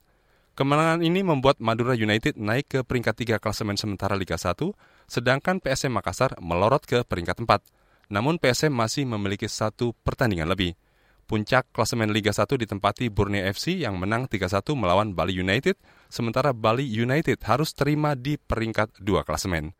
Kemenangan 0.52 1.00
ini 1.00 1.24
membuat 1.24 1.64
Madura 1.64 1.96
United 1.96 2.36
naik 2.36 2.68
ke 2.68 2.80
peringkat 2.84 3.40
3 3.40 3.40
klasemen 3.40 3.80
sementara 3.80 4.20
Liga 4.20 4.36
1, 4.36 4.60
sedangkan 5.08 5.64
PSM 5.64 5.96
Makassar 5.96 6.36
melorot 6.44 6.84
ke 6.84 7.08
peringkat 7.08 7.40
4. 7.40 8.12
Namun 8.12 8.36
PSM 8.36 8.76
masih 8.76 9.08
memiliki 9.08 9.48
satu 9.48 9.96
pertandingan 10.04 10.52
lebih. 10.52 10.76
Puncak 11.24 11.72
klasemen 11.72 12.12
Liga 12.12 12.36
1 12.36 12.44
ditempati 12.60 13.08
Borneo 13.08 13.48
FC 13.48 13.80
yang 13.80 13.96
menang 13.96 14.28
3-1 14.28 14.76
melawan 14.76 15.16
Bali 15.16 15.40
United, 15.40 15.80
sementara 16.12 16.52
Bali 16.52 16.84
United 16.84 17.40
harus 17.48 17.72
terima 17.72 18.20
di 18.20 18.36
peringkat 18.36 19.00
2 19.00 19.24
klasemen. 19.24 19.72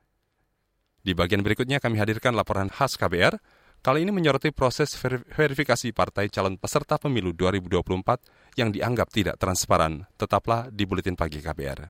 Di 1.04 1.12
bagian 1.12 1.44
berikutnya 1.44 1.84
kami 1.84 2.00
hadirkan 2.00 2.32
laporan 2.32 2.72
khas 2.72 2.96
KBR, 2.96 3.36
kali 3.82 4.06
ini 4.06 4.14
menyoroti 4.14 4.54
proses 4.54 4.94
verifikasi 5.34 5.90
partai 5.90 6.30
calon 6.30 6.56
peserta 6.56 7.02
pemilu 7.02 7.34
2024 7.34 8.62
yang 8.62 8.70
dianggap 8.70 9.10
tidak 9.10 9.36
transparan. 9.42 10.06
Tetaplah 10.16 10.70
di 10.70 10.86
Buletin 10.86 11.18
Pagi 11.18 11.42
KBR. 11.42 11.90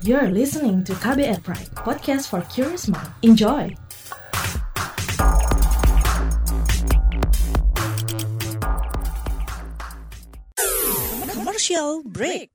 You're 0.00 0.32
listening 0.32 0.80
to 0.88 0.96
KBR 0.96 1.44
Pride, 1.44 1.68
podcast 1.76 2.32
for 2.32 2.40
curious 2.48 2.88
mind. 2.88 3.12
Enjoy! 3.20 3.76
Commercial 11.28 12.06
break. 12.06 12.54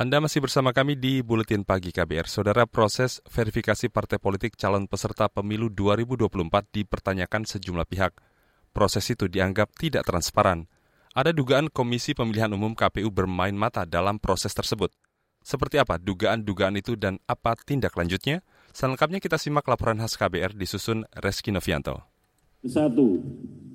Anda 0.00 0.16
masih 0.16 0.40
bersama 0.40 0.72
kami 0.72 0.96
di 0.96 1.20
Buletin 1.20 1.60
Pagi 1.60 1.92
KBR. 1.92 2.24
Saudara, 2.24 2.64
proses 2.64 3.20
verifikasi 3.28 3.92
partai 3.92 4.16
politik 4.16 4.56
calon 4.56 4.88
peserta 4.88 5.28
pemilu 5.28 5.68
2024 5.68 6.40
dipertanyakan 6.72 7.44
sejumlah 7.44 7.84
pihak. 7.84 8.16
Proses 8.72 9.04
itu 9.12 9.28
dianggap 9.28 9.76
tidak 9.76 10.08
transparan. 10.08 10.72
Ada 11.12 11.36
dugaan 11.36 11.68
Komisi 11.68 12.16
Pemilihan 12.16 12.48
Umum 12.48 12.72
KPU 12.72 13.12
bermain 13.12 13.52
mata 13.52 13.84
dalam 13.84 14.16
proses 14.16 14.56
tersebut. 14.56 14.88
Seperti 15.44 15.76
apa 15.76 16.00
dugaan-dugaan 16.00 16.80
itu 16.80 16.96
dan 16.96 17.20
apa 17.28 17.52
tindak 17.60 17.92
lanjutnya? 17.92 18.40
Selengkapnya 18.72 19.20
kita 19.20 19.36
simak 19.36 19.68
laporan 19.68 20.00
khas 20.00 20.16
KBR 20.16 20.56
disusun 20.56 21.04
Reski 21.12 21.52
Novianto. 21.52 22.00
Satu, 22.64 23.20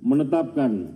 menetapkan 0.02 0.90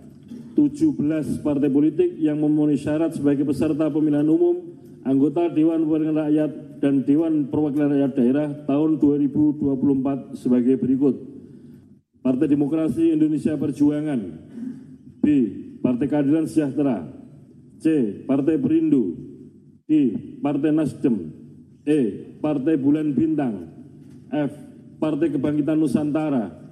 17 0.57 1.45
partai 1.45 1.69
politik 1.69 2.17
yang 2.17 2.41
memenuhi 2.41 2.81
syarat 2.81 3.13
sebagai 3.13 3.45
peserta 3.45 3.93
pemilihan 3.93 4.25
umum 4.25 4.79
anggota 5.09 5.49
Dewan 5.49 5.89
Perwakilan 5.89 6.17
Rakyat 6.29 6.51
dan 6.77 7.01
Dewan 7.01 7.49
Perwakilan 7.49 7.89
Rakyat 7.97 8.11
Daerah 8.13 8.47
tahun 8.69 9.01
2024 9.01 10.37
sebagai 10.37 10.77
berikut. 10.77 11.17
Partai 12.21 12.45
Demokrasi 12.45 13.17
Indonesia 13.17 13.57
Perjuangan. 13.57 14.21
B. 15.19 15.25
Partai 15.81 16.05
Keadilan 16.05 16.45
Sejahtera. 16.45 17.09
C. 17.81 17.85
Partai 18.29 18.61
Perindo. 18.61 19.17
D. 19.89 20.13
Partai 20.45 20.69
Nasdem. 20.69 21.33
E. 21.89 21.99
Partai 22.37 22.77
Bulan 22.77 23.09
Bintang. 23.17 23.65
F. 24.29 24.53
Partai 25.01 25.33
Kebangkitan 25.33 25.79
Nusantara. 25.79 26.69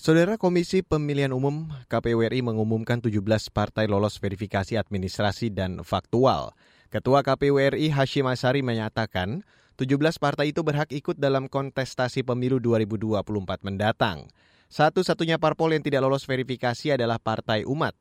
Saudara 0.00 0.40
Komisi 0.40 0.80
Pemilihan 0.80 1.28
Umum 1.28 1.68
KPU 1.84 2.24
RI 2.24 2.40
mengumumkan 2.40 3.04
17 3.04 3.20
partai 3.52 3.84
lolos 3.84 4.16
verifikasi 4.16 4.80
administrasi 4.80 5.52
dan 5.52 5.84
faktual. 5.84 6.56
Ketua 6.90 7.22
KPU 7.22 7.54
RI 7.54 7.94
Hashim 7.94 8.26
Asari 8.26 8.66
menyatakan, 8.66 9.46
17 9.78 9.94
partai 10.18 10.50
itu 10.50 10.66
berhak 10.66 10.90
ikut 10.90 11.14
dalam 11.22 11.46
kontestasi 11.46 12.26
pemilu 12.26 12.58
2024 12.58 13.62
mendatang. 13.62 14.26
Satu-satunya 14.66 15.38
parpol 15.38 15.70
yang 15.70 15.86
tidak 15.86 16.02
lolos 16.02 16.26
verifikasi 16.26 16.98
adalah 16.98 17.22
Partai 17.22 17.62
Umat. 17.62 17.94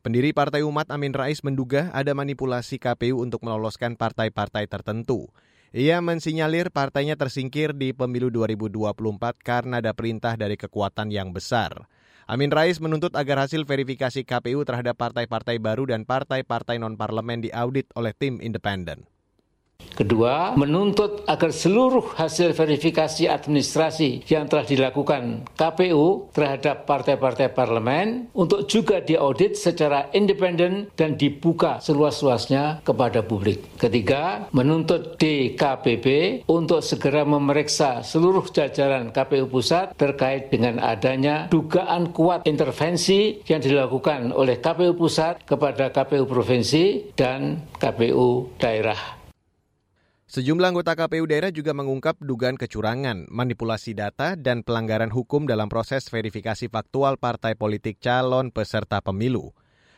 Pendiri 0.00 0.32
Partai 0.32 0.64
Umat 0.64 0.88
Amin 0.88 1.12
Rais 1.12 1.44
menduga 1.44 1.92
ada 1.92 2.16
manipulasi 2.16 2.80
KPU 2.80 3.20
untuk 3.20 3.44
meloloskan 3.44 4.00
partai-partai 4.00 4.64
tertentu. 4.72 5.28
Ia 5.76 6.00
mensinyalir 6.00 6.72
partainya 6.72 7.20
tersingkir 7.20 7.76
di 7.76 7.92
pemilu 7.92 8.32
2024 8.32 9.36
karena 9.44 9.84
ada 9.84 9.92
perintah 9.92 10.40
dari 10.40 10.56
kekuatan 10.56 11.12
yang 11.12 11.36
besar. 11.36 11.84
Amin 12.30 12.54
Rais 12.54 12.78
menuntut 12.78 13.10
agar 13.18 13.42
hasil 13.42 13.66
verifikasi 13.66 14.22
KPU 14.22 14.62
terhadap 14.62 14.94
partai-partai 14.94 15.58
baru 15.58 15.90
dan 15.90 16.06
partai-partai 16.06 16.78
non-parlemen 16.78 17.42
diaudit 17.42 17.90
oleh 17.98 18.14
tim 18.14 18.38
independen. 18.38 19.02
Kedua, 20.00 20.56
menuntut 20.56 21.28
agar 21.28 21.52
seluruh 21.52 22.16
hasil 22.16 22.56
verifikasi 22.56 23.28
administrasi 23.28 24.24
yang 24.32 24.48
telah 24.48 24.64
dilakukan 24.64 25.44
KPU 25.52 26.32
terhadap 26.32 26.88
partai-partai 26.88 27.52
parlemen 27.52 28.32
untuk 28.32 28.64
juga 28.64 29.04
diaudit 29.04 29.60
secara 29.60 30.08
independen 30.16 30.88
dan 30.96 31.20
dibuka 31.20 31.84
seluas-luasnya 31.84 32.80
kepada 32.80 33.20
publik. 33.20 33.60
Ketiga, 33.76 34.48
menuntut 34.56 35.20
DKPP 35.20 36.06
untuk 36.48 36.80
segera 36.80 37.28
memeriksa 37.28 38.00
seluruh 38.00 38.48
jajaran 38.48 39.12
KPU 39.12 39.52
pusat 39.52 39.92
terkait 40.00 40.48
dengan 40.48 40.80
adanya 40.80 41.52
dugaan 41.52 42.08
kuat 42.16 42.48
intervensi 42.48 43.44
yang 43.44 43.60
dilakukan 43.60 44.32
oleh 44.32 44.56
KPU 44.64 44.96
pusat 44.96 45.44
kepada 45.44 45.92
KPU 45.92 46.24
provinsi 46.24 47.12
dan 47.12 47.68
KPU 47.76 48.56
daerah. 48.56 49.19
Sejumlah 50.30 50.70
anggota 50.70 50.94
KPU 50.94 51.26
daerah 51.26 51.50
juga 51.50 51.74
mengungkap 51.74 52.22
dugaan 52.22 52.54
kecurangan, 52.54 53.26
manipulasi 53.34 53.98
data, 53.98 54.38
dan 54.38 54.62
pelanggaran 54.62 55.10
hukum 55.10 55.42
dalam 55.42 55.66
proses 55.66 56.06
verifikasi 56.06 56.70
faktual 56.70 57.18
partai 57.18 57.58
politik 57.58 57.98
calon 57.98 58.54
peserta 58.54 59.02
pemilu. 59.02 59.50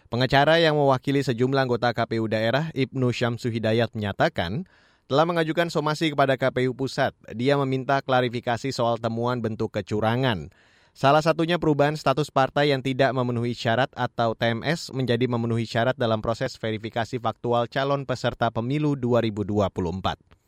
Pengacara 0.08 0.56
yang 0.56 0.80
mewakili 0.80 1.20
sejumlah 1.20 1.68
anggota 1.68 1.92
KPU 1.92 2.32
daerah, 2.32 2.72
Ibnu 2.72 3.12
Syamsu 3.12 3.52
Hidayat 3.52 3.92
menyatakan, 3.92 4.64
telah 5.04 5.28
mengajukan 5.28 5.68
somasi 5.68 6.16
kepada 6.16 6.40
KPU 6.40 6.72
Pusat. 6.72 7.12
Dia 7.36 7.60
meminta 7.60 8.00
klarifikasi 8.00 8.72
soal 8.72 8.96
temuan 8.96 9.44
bentuk 9.44 9.68
kecurangan. 9.68 10.48
Salah 10.92 11.24
satunya 11.24 11.56
perubahan 11.56 11.96
status 11.96 12.28
partai 12.28 12.68
yang 12.68 12.84
tidak 12.84 13.16
memenuhi 13.16 13.56
syarat 13.56 13.88
atau 13.96 14.36
TMS 14.36 14.92
menjadi 14.92 15.24
memenuhi 15.24 15.64
syarat 15.64 15.96
dalam 15.96 16.20
proses 16.20 16.60
verifikasi 16.60 17.16
faktual 17.16 17.64
calon 17.64 18.04
peserta 18.04 18.52
pemilu 18.52 18.92
2024 19.00 20.42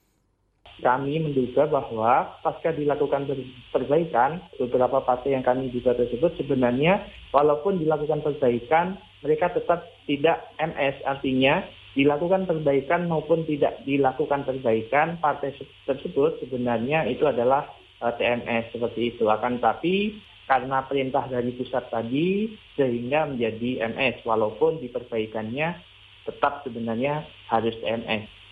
kami 0.83 1.23
menduga 1.23 1.71
bahwa 1.71 2.35
pasca 2.43 2.75
dilakukan 2.75 3.31
perbaikan, 3.71 4.43
beberapa 4.59 5.01
partai 5.07 5.39
yang 5.39 5.47
kami 5.47 5.71
duga 5.71 5.95
tersebut 5.95 6.35
sebenarnya 6.35 7.07
walaupun 7.31 7.79
dilakukan 7.79 8.27
perbaikan, 8.27 8.99
mereka 9.23 9.55
tetap 9.55 9.87
tidak 10.11 10.43
MS, 10.59 10.99
artinya 11.07 11.63
dilakukan 11.95 12.51
perbaikan 12.51 13.07
maupun 13.07 13.47
tidak 13.47 13.79
dilakukan 13.87 14.43
perbaikan, 14.43 15.23
partai 15.23 15.55
tersebut 15.87 16.43
sebenarnya 16.43 17.07
itu 17.07 17.23
adalah 17.23 17.71
eh, 18.03 18.15
TMS 18.19 18.75
seperti 18.75 19.15
itu. 19.15 19.31
Akan 19.31 19.63
tapi 19.63 20.19
karena 20.45 20.85
perintah 20.85 21.25
dari 21.25 21.57
pusat 21.57 21.89
tadi 21.89 22.53
sehingga 22.77 23.29
menjadi 23.29 23.89
MS 23.89 24.25
walaupun 24.29 24.81
diperbaikannya 24.85 25.81
tetap 26.25 26.65
sebenarnya 26.65 27.25
harus 27.49 27.77
TMS. 27.81 28.45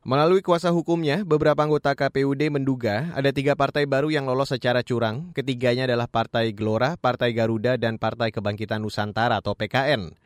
Melalui 0.00 0.40
kuasa 0.40 0.72
hukumnya, 0.72 1.28
beberapa 1.28 1.60
anggota 1.60 1.92
KPUD 1.92 2.48
menduga 2.48 3.12
ada 3.12 3.28
tiga 3.36 3.52
partai 3.52 3.84
baru 3.84 4.08
yang 4.08 4.24
lolos 4.24 4.48
secara 4.48 4.80
curang. 4.80 5.28
Ketiganya 5.36 5.84
adalah 5.84 6.08
Partai 6.08 6.56
Gelora, 6.56 6.96
Partai 6.96 7.36
Garuda, 7.36 7.76
dan 7.76 8.00
Partai 8.00 8.32
Kebangkitan 8.32 8.80
Nusantara 8.80 9.44
atau 9.44 9.52
PKN. 9.52 10.16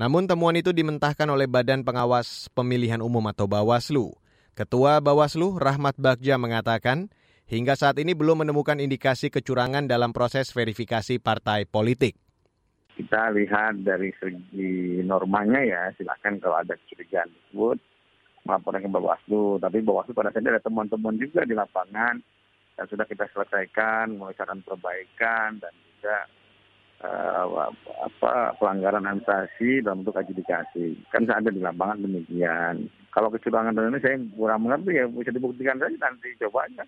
Namun 0.00 0.24
temuan 0.24 0.56
itu 0.56 0.72
dimentahkan 0.72 1.28
oleh 1.28 1.44
Badan 1.44 1.84
Pengawas 1.84 2.48
Pemilihan 2.56 3.04
Umum 3.04 3.20
atau 3.28 3.44
Bawaslu. 3.44 4.16
Ketua 4.56 5.04
Bawaslu, 5.04 5.60
Rahmat 5.60 6.00
Bagja, 6.00 6.40
mengatakan, 6.40 7.12
hingga 7.50 7.74
saat 7.74 7.98
ini 7.98 8.14
belum 8.14 8.46
menemukan 8.46 8.78
indikasi 8.78 9.26
kecurangan 9.26 9.90
dalam 9.90 10.14
proses 10.14 10.54
verifikasi 10.54 11.18
partai 11.18 11.66
politik. 11.66 12.14
Kita 12.94 13.34
lihat 13.34 13.82
dari 13.82 14.14
segi 14.22 15.02
normanya 15.02 15.58
ya, 15.66 15.82
silakan 15.98 16.38
kalau 16.38 16.62
ada 16.62 16.78
kecurigaan 16.78 17.26
tersebut, 17.26 17.78
melaporkan 18.46 18.86
ke 18.86 18.90
Bawaslu. 18.92 19.58
Tapi 19.58 19.82
Bawaslu 19.82 20.14
pada 20.14 20.30
saat 20.30 20.46
ada 20.46 20.62
temuan-temuan 20.62 21.18
juga 21.18 21.42
di 21.42 21.58
lapangan 21.58 22.22
yang 22.78 22.86
sudah 22.86 23.04
kita 23.08 23.26
selesaikan, 23.34 24.14
mengusahakan 24.14 24.62
perbaikan 24.62 25.58
dan 25.58 25.72
juga 25.74 26.16
uh, 27.02 27.72
apa 28.04 28.54
pelanggaran 28.62 29.10
administrasi 29.10 29.82
dalam 29.82 30.04
bentuk 30.04 30.20
adjudikasi. 30.20 31.02
Kan 31.10 31.26
ada 31.26 31.50
di 31.50 31.58
lapangan 31.58 32.04
demikian. 32.04 32.86
Kalau 33.10 33.32
kecurangan 33.32 33.74
dan 33.74 33.90
ini 33.90 33.98
saya 33.98 34.16
kurang 34.38 34.70
mengerti 34.70 34.94
ya 34.94 35.10
bisa 35.10 35.34
dibuktikan 35.34 35.82
saja 35.82 35.98
nanti 35.98 36.30
coba 36.38 36.68
aja. 36.68 36.84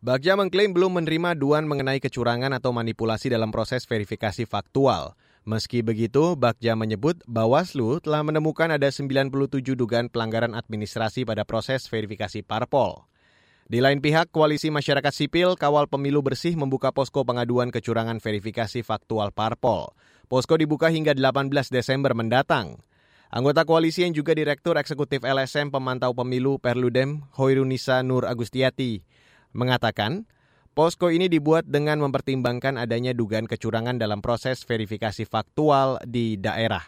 Bagja 0.00 0.32
mengklaim 0.32 0.72
belum 0.72 0.96
menerima 0.96 1.36
aduan 1.36 1.68
mengenai 1.68 2.00
kecurangan 2.00 2.56
atau 2.56 2.72
manipulasi 2.72 3.28
dalam 3.28 3.52
proses 3.52 3.84
verifikasi 3.84 4.48
faktual. 4.48 5.12
Meski 5.44 5.84
begitu, 5.84 6.40
Bagja 6.40 6.72
menyebut 6.72 7.20
Bawaslu 7.28 8.00
telah 8.00 8.24
menemukan 8.24 8.72
ada 8.72 8.88
97 8.88 9.60
dugaan 9.76 10.08
pelanggaran 10.08 10.56
administrasi 10.56 11.28
pada 11.28 11.44
proses 11.44 11.84
verifikasi 11.84 12.40
parpol. 12.40 13.04
Di 13.68 13.84
lain 13.84 14.00
pihak, 14.00 14.32
Koalisi 14.32 14.72
Masyarakat 14.72 15.12
Sipil 15.12 15.52
Kawal 15.60 15.84
Pemilu 15.84 16.24
Bersih 16.24 16.56
membuka 16.56 16.96
posko 16.96 17.20
pengaduan 17.28 17.68
kecurangan 17.68 18.24
verifikasi 18.24 18.80
faktual 18.80 19.36
parpol. 19.36 19.92
Posko 20.32 20.56
dibuka 20.56 20.88
hingga 20.88 21.12
18 21.12 21.68
Desember 21.68 22.16
mendatang. 22.16 22.80
Anggota 23.28 23.68
koalisi 23.68 24.02
yang 24.02 24.16
juga 24.16 24.32
Direktur 24.32 24.80
Eksekutif 24.80 25.22
LSM 25.22 25.70
Pemantau 25.70 26.16
Pemilu 26.16 26.56
Perludem, 26.56 27.22
Hoirunisa 27.38 28.02
Nur 28.02 28.26
Agustiati, 28.26 29.06
mengatakan 29.52 30.26
Posko 30.70 31.10
ini 31.10 31.26
dibuat 31.26 31.66
dengan 31.66 31.98
mempertimbangkan 31.98 32.78
adanya 32.78 33.10
dugaan 33.10 33.50
kecurangan 33.50 33.98
dalam 33.98 34.22
proses 34.22 34.62
verifikasi 34.62 35.26
faktual 35.26 35.98
di 36.06 36.38
daerah. 36.38 36.80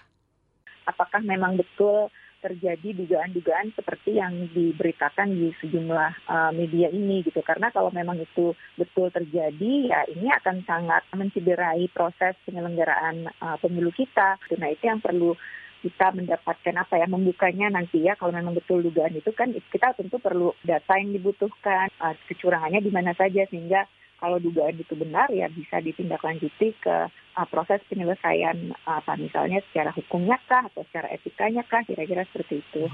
Apakah 0.87 1.18
memang 1.20 1.59
betul 1.59 2.07
terjadi 2.42 2.94
dugaan-dugaan 2.98 3.70
seperti 3.79 4.18
yang 4.18 4.51
diberitakan 4.51 5.31
di 5.31 5.55
sejumlah 5.62 6.11
uh, 6.27 6.51
media 6.51 6.90
ini 6.90 7.22
gitu 7.22 7.38
karena 7.46 7.70
kalau 7.70 7.94
memang 7.94 8.18
itu 8.18 8.51
betul 8.75 9.14
terjadi 9.14 9.72
ya 9.87 10.01
ini 10.11 10.27
akan 10.42 10.66
sangat 10.66 11.07
mencederai 11.14 11.87
proses 11.94 12.35
penyelenggaraan 12.42 13.31
uh, 13.38 13.57
pemilu 13.62 13.94
kita. 13.94 14.42
Nah 14.59 14.68
itu 14.75 14.90
yang 14.90 14.98
perlu 14.98 15.38
kita 15.83 16.14
mendapatkan 16.14 16.75
apa 16.79 16.95
ya 16.95 17.11
membukanya 17.11 17.66
nanti 17.75 18.07
ya 18.07 18.14
kalau 18.14 18.31
memang 18.31 18.55
betul 18.55 18.79
dugaan 18.81 19.18
itu 19.18 19.35
kan 19.35 19.51
kita 19.51 19.99
tentu 19.99 20.23
perlu 20.23 20.55
data 20.62 20.95
yang 20.95 21.11
dibutuhkan 21.11 21.90
uh, 21.99 22.14
kecurangannya 22.31 22.79
di 22.79 22.95
mana 22.95 23.11
saja 23.18 23.42
sehingga 23.51 23.90
kalau 24.23 24.38
dugaan 24.38 24.79
itu 24.79 24.95
benar 24.95 25.27
ya 25.35 25.51
bisa 25.51 25.83
ditindaklanjuti 25.83 26.79
ke 26.79 26.97
uh, 27.11 27.47
proses 27.51 27.83
penyelesaian 27.90 28.71
uh, 28.87 29.03
apa 29.03 29.18
misalnya 29.18 29.59
secara 29.68 29.90
hukumnya 29.90 30.38
kah 30.47 30.71
atau 30.71 30.87
secara 30.87 31.11
etikanya 31.11 31.66
kah 31.66 31.83
kira-kira 31.83 32.23
seperti 32.31 32.62
itu. 32.62 32.87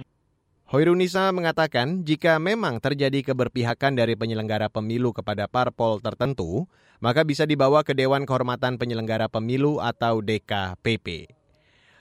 Hoirunisa 0.69 1.33
mengatakan 1.33 2.05
jika 2.05 2.37
memang 2.37 2.77
terjadi 2.77 3.33
keberpihakan 3.33 3.97
dari 3.97 4.17
penyelenggara 4.21 4.69
pemilu 4.69 5.17
kepada 5.17 5.49
parpol 5.49 5.97
tertentu, 5.97 6.69
maka 7.01 7.25
bisa 7.25 7.49
dibawa 7.49 7.81
ke 7.81 7.97
Dewan 7.97 8.29
Kehormatan 8.29 8.77
Penyelenggara 8.77 9.33
Pemilu 9.33 9.81
atau 9.81 10.21
DKPP. 10.21 11.38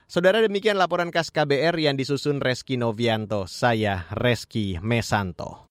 Saudara 0.08 0.39
demikian 0.39 0.80
laporan 0.80 1.12
khas 1.12 1.36
KBR 1.36 1.76
yang 1.84 2.00
disusun 2.00 2.39
Reski 2.39 2.80
Novianto, 2.80 3.43
saya 3.43 4.08
Reski 4.15 4.80
Mesanto. 4.80 5.67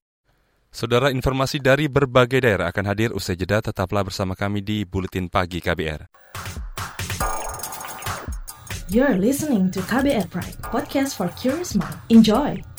Saudara 0.69 1.09
informasi 1.09 1.57
dari 1.57 1.89
berbagai 1.89 2.45
daerah 2.45 2.69
akan 2.69 2.85
hadir 2.85 3.17
usai 3.17 3.33
jeda 3.33 3.65
tetaplah 3.65 4.05
bersama 4.05 4.37
kami 4.37 4.61
di 4.61 4.85
Buletin 4.85 5.33
Pagi 5.33 5.65
KBR. 5.65 6.05
You're 8.93 9.17
listening 9.17 9.73
to 9.73 9.81
KBR 9.89 10.29
Pride, 10.29 10.61
podcast 10.61 11.17
for 11.17 11.33
curious 11.41 11.73
mind. 11.73 11.97
Enjoy! 12.13 12.76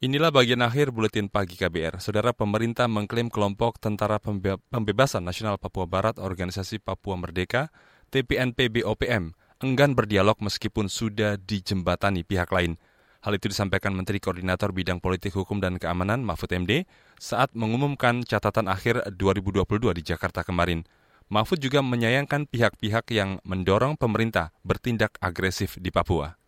Inilah 0.00 0.32
bagian 0.32 0.64
akhir 0.64 0.96
buletin 0.96 1.28
pagi 1.28 1.60
KBR. 1.60 2.00
Saudara 2.00 2.32
pemerintah 2.32 2.88
mengklaim 2.88 3.28
kelompok 3.28 3.76
Tentara 3.76 4.16
Pembe 4.16 4.56
Pembebasan 4.72 5.20
Nasional 5.20 5.60
Papua 5.60 5.84
Barat 5.84 6.16
Organisasi 6.16 6.80
Papua 6.80 7.20
Merdeka 7.20 7.68
TPNPB 8.08 8.80
OPM 8.80 9.36
enggan 9.60 9.92
berdialog 9.92 10.40
meskipun 10.40 10.88
sudah 10.88 11.36
dijembatani 11.36 12.24
pihak 12.24 12.48
lain. 12.48 12.80
Hal 13.20 13.36
itu 13.36 13.52
disampaikan 13.52 13.92
Menteri 13.92 14.24
Koordinator 14.24 14.72
Bidang 14.72 15.04
Politik 15.04 15.36
Hukum 15.36 15.60
dan 15.60 15.76
Keamanan 15.76 16.24
Mahfud 16.24 16.48
MD 16.48 16.88
saat 17.20 17.52
mengumumkan 17.52 18.24
catatan 18.24 18.72
akhir 18.72 19.04
2022 19.20 20.00
di 20.00 20.02
Jakarta 20.16 20.40
kemarin. 20.40 20.80
Mahfud 21.28 21.60
juga 21.60 21.84
menyayangkan 21.84 22.48
pihak-pihak 22.48 23.04
yang 23.12 23.36
mendorong 23.44 24.00
pemerintah 24.00 24.56
bertindak 24.64 25.20
agresif 25.20 25.76
di 25.76 25.92
Papua 25.92 26.39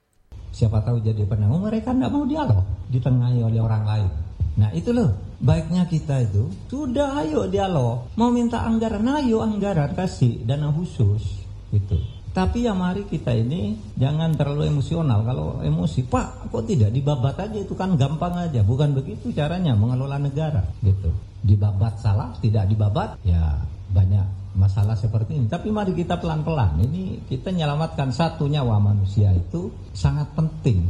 siapa 0.52 0.84
tahu 0.84 1.00
jadi 1.00 1.24
penanggung 1.24 1.64
mereka 1.64 1.96
tidak 1.96 2.10
mau 2.12 2.24
dialog. 2.28 2.64
Ditengahi 2.92 3.40
oleh 3.40 3.60
orang 3.60 3.84
lain. 3.84 4.10
Nah 4.60 4.70
itu 4.76 4.92
loh. 4.92 5.10
Baiknya 5.42 5.90
kita 5.90 6.22
itu 6.22 6.52
sudah 6.70 7.18
ayo 7.24 7.50
dialog. 7.50 8.14
Mau 8.14 8.30
minta 8.30 8.62
anggaran 8.62 9.08
ayo 9.18 9.42
anggaran 9.42 9.90
kasih 9.96 10.44
dana 10.46 10.70
khusus 10.70 11.42
itu 11.72 12.22
tapi 12.32 12.64
ya 12.64 12.72
mari 12.72 13.04
kita 13.04 13.28
ini 13.36 13.76
jangan 14.00 14.32
terlalu 14.32 14.72
emosional. 14.72 15.20
Kalau 15.20 15.60
emosi 15.60 16.00
pak 16.08 16.48
kok 16.48 16.64
tidak? 16.64 16.88
Dibabat 16.88 17.36
aja 17.36 17.60
itu 17.60 17.76
kan 17.76 17.92
gampang 17.92 18.32
aja. 18.48 18.64
Bukan 18.64 18.96
begitu 18.96 19.28
caranya 19.36 19.76
mengelola 19.76 20.16
negara 20.16 20.64
gitu. 20.80 21.12
Dibabat 21.44 22.00
salah 22.00 22.32
tidak 22.40 22.72
dibabat 22.72 23.20
ya 23.20 23.60
banyak 23.92 24.56
masalah 24.56 24.96
seperti 24.96 25.36
ini. 25.36 25.46
Tapi 25.48 25.68
mari 25.68 25.92
kita 25.92 26.16
pelan-pelan. 26.16 26.80
Ini 26.80 27.28
kita 27.28 27.52
menyelamatkan 27.52 28.10
satu 28.10 28.48
nyawa 28.48 28.80
manusia 28.80 29.32
itu 29.32 29.72
sangat 29.92 30.32
penting. 30.32 30.88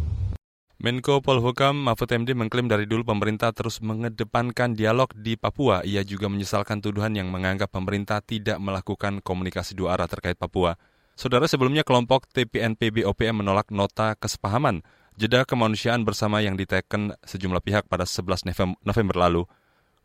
Menko 0.83 1.23
Polhukam 1.23 1.79
Mahfud 1.79 2.11
MD 2.11 2.35
mengklaim 2.35 2.67
dari 2.67 2.91
dulu 2.91 3.07
pemerintah 3.07 3.55
terus 3.55 3.79
mengedepankan 3.79 4.75
dialog 4.75 5.15
di 5.15 5.39
Papua. 5.39 5.87
Ia 5.87 6.03
juga 6.03 6.27
menyesalkan 6.27 6.83
tuduhan 6.83 7.15
yang 7.15 7.31
menganggap 7.31 7.71
pemerintah 7.71 8.19
tidak 8.19 8.59
melakukan 8.59 9.23
komunikasi 9.23 9.79
dua 9.79 9.95
arah 9.95 10.11
terkait 10.11 10.35
Papua. 10.35 10.75
Saudara 11.15 11.47
sebelumnya 11.47 11.87
kelompok 11.87 12.27
TPNPB 12.35 13.07
OPM 13.07 13.47
menolak 13.47 13.71
nota 13.71 14.19
kesepahaman 14.19 14.83
jeda 15.15 15.47
kemanusiaan 15.47 16.03
bersama 16.03 16.43
yang 16.43 16.59
diteken 16.59 17.15
sejumlah 17.23 17.63
pihak 17.63 17.85
pada 17.87 18.03
11 18.03 18.51
November 18.83 19.17
lalu. 19.23 19.47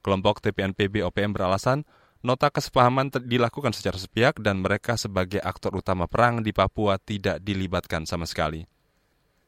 Kelompok 0.05 0.45
TPNPB 0.45 1.01
OPM 1.10 1.33
beralasan 1.33 1.89
Nota 2.25 2.49
kesepahaman 2.49 3.13
dilakukan 3.13 3.77
secara 3.77 4.01
sepihak 4.01 4.41
dan 4.41 4.65
mereka 4.65 4.97
sebagai 4.97 5.38
aktor 5.38 5.77
utama 5.77 6.10
perang 6.10 6.41
di 6.41 6.49
Papua 6.49 6.97
tidak 6.97 7.41
dilibatkan 7.45 8.10
sama 8.10 8.25
sekali. 8.25 8.65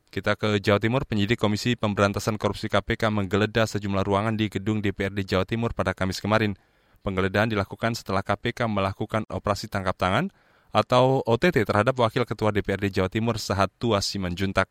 Kita 0.10 0.34
ke 0.34 0.58
Jawa 0.58 0.82
Timur, 0.82 1.06
penyidik 1.06 1.38
Komisi 1.38 1.78
Pemberantasan 1.78 2.42
Korupsi 2.42 2.66
KPK 2.66 3.14
menggeledah 3.14 3.70
sejumlah 3.70 4.02
ruangan 4.02 4.34
di 4.34 4.50
gedung 4.50 4.82
DPRD 4.82 5.22
Jawa 5.22 5.46
Timur 5.46 5.74
pada 5.78 5.94
Kamis 5.94 6.18
kemarin. 6.18 6.58
Penggeledahan 7.06 7.50
dilakukan 7.50 7.94
setelah 7.94 8.26
KPK 8.26 8.66
melakukan 8.66 9.26
operasi 9.30 9.70
tangkap 9.70 9.94
tangan 9.98 10.34
atau 10.74 11.22
OTT 11.26 11.62
terhadap 11.62 11.94
Wakil 11.98 12.26
Ketua 12.26 12.50
DPRD 12.54 12.90
Jawa 12.90 13.10
Timur 13.10 13.38
Sahat 13.38 13.70
Tua 13.78 14.02
Simanjuntak. 14.02 14.70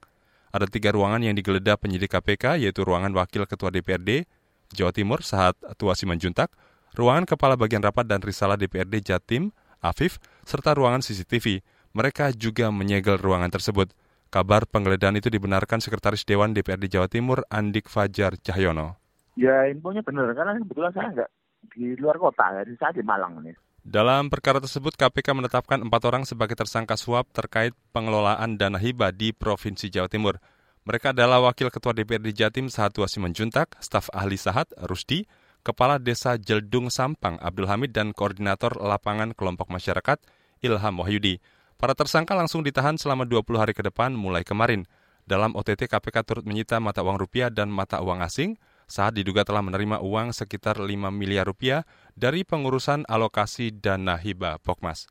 Ada 0.50 0.66
tiga 0.66 0.90
ruangan 0.90 1.22
yang 1.22 1.38
digeledah 1.38 1.78
penyidik 1.78 2.14
KPK, 2.14 2.62
yaitu 2.62 2.82
ruangan 2.82 3.14
Wakil 3.14 3.46
Ketua 3.46 3.70
DPRD 3.70 4.26
Jawa 4.74 4.90
Timur 4.90 5.22
Sahat 5.22 5.54
Tua 5.78 5.94
Simanjuntak, 5.94 6.50
ruangan 6.96 7.28
Kepala 7.28 7.58
Bagian 7.58 7.82
Rapat 7.84 8.08
dan 8.08 8.22
Risalah 8.22 8.56
DPRD 8.56 9.02
Jatim, 9.04 9.50
Afif, 9.82 10.22
serta 10.46 10.72
ruangan 10.72 11.04
CCTV. 11.04 11.60
Mereka 11.92 12.36
juga 12.36 12.68
menyegel 12.70 13.18
ruangan 13.18 13.50
tersebut. 13.50 13.92
Kabar 14.28 14.68
penggeledahan 14.68 15.16
itu 15.16 15.32
dibenarkan 15.32 15.80
Sekretaris 15.80 16.28
Dewan 16.28 16.52
DPRD 16.52 16.92
Jawa 16.92 17.08
Timur, 17.08 17.48
Andik 17.48 17.88
Fajar 17.88 18.36
Cahyono. 18.36 19.00
Ya 19.40 19.64
infonya 19.70 20.04
benar, 20.04 20.28
karena 20.36 20.58
kebetulan 20.60 20.92
saya 20.92 21.08
nggak 21.14 21.30
di 21.72 21.96
luar 21.96 22.20
kota, 22.20 22.44
jadi 22.60 22.74
saya 22.76 22.92
di 22.92 23.04
Malang 23.06 23.40
nih. 23.40 23.56
Dalam 23.88 24.28
perkara 24.28 24.60
tersebut, 24.60 24.92
KPK 25.00 25.32
menetapkan 25.32 25.80
empat 25.80 26.02
orang 26.04 26.28
sebagai 26.28 26.52
tersangka 26.52 26.98
suap 27.00 27.32
terkait 27.32 27.72
pengelolaan 27.96 28.60
dana 28.60 28.76
hibah 28.76 29.14
di 29.16 29.32
Provinsi 29.32 29.88
Jawa 29.88 30.12
Timur. 30.12 30.36
Mereka 30.84 31.16
adalah 31.16 31.40
Wakil 31.40 31.72
Ketua 31.72 31.96
DPRD 31.96 32.36
Jatim 32.36 32.68
Sahat 32.68 32.96
Wasiman 33.00 33.32
Juntak, 33.32 33.80
staf 33.80 34.12
ahli 34.12 34.36
Sahat, 34.36 34.68
Rusdi, 34.84 35.24
Kepala 35.68 36.00
Desa 36.00 36.40
Jeldung 36.40 36.88
Sampang 36.88 37.36
Abdul 37.44 37.68
Hamid 37.68 37.92
dan 37.92 38.16
Koordinator 38.16 38.80
Lapangan 38.80 39.36
Kelompok 39.36 39.68
Masyarakat 39.68 40.16
Ilham 40.64 40.96
Wahyudi. 40.96 41.44
Para 41.76 41.92
tersangka 41.92 42.32
langsung 42.32 42.64
ditahan 42.64 42.96
selama 42.96 43.28
20 43.28 43.44
hari 43.60 43.76
ke 43.76 43.84
depan 43.84 44.16
mulai 44.16 44.48
kemarin. 44.48 44.88
Dalam 45.28 45.52
OTT 45.52 45.92
KPK 45.92 46.24
turut 46.24 46.44
menyita 46.48 46.80
mata 46.80 47.04
uang 47.04 47.20
rupiah 47.20 47.52
dan 47.52 47.68
mata 47.68 48.00
uang 48.00 48.24
asing 48.24 48.56
saat 48.88 49.12
diduga 49.12 49.44
telah 49.44 49.60
menerima 49.60 50.00
uang 50.00 50.32
sekitar 50.32 50.80
5 50.80 50.88
miliar 51.12 51.44
rupiah 51.44 51.84
dari 52.16 52.48
pengurusan 52.48 53.04
alokasi 53.04 53.68
dana 53.68 54.16
hibah 54.16 54.56
Pokmas. 54.64 55.04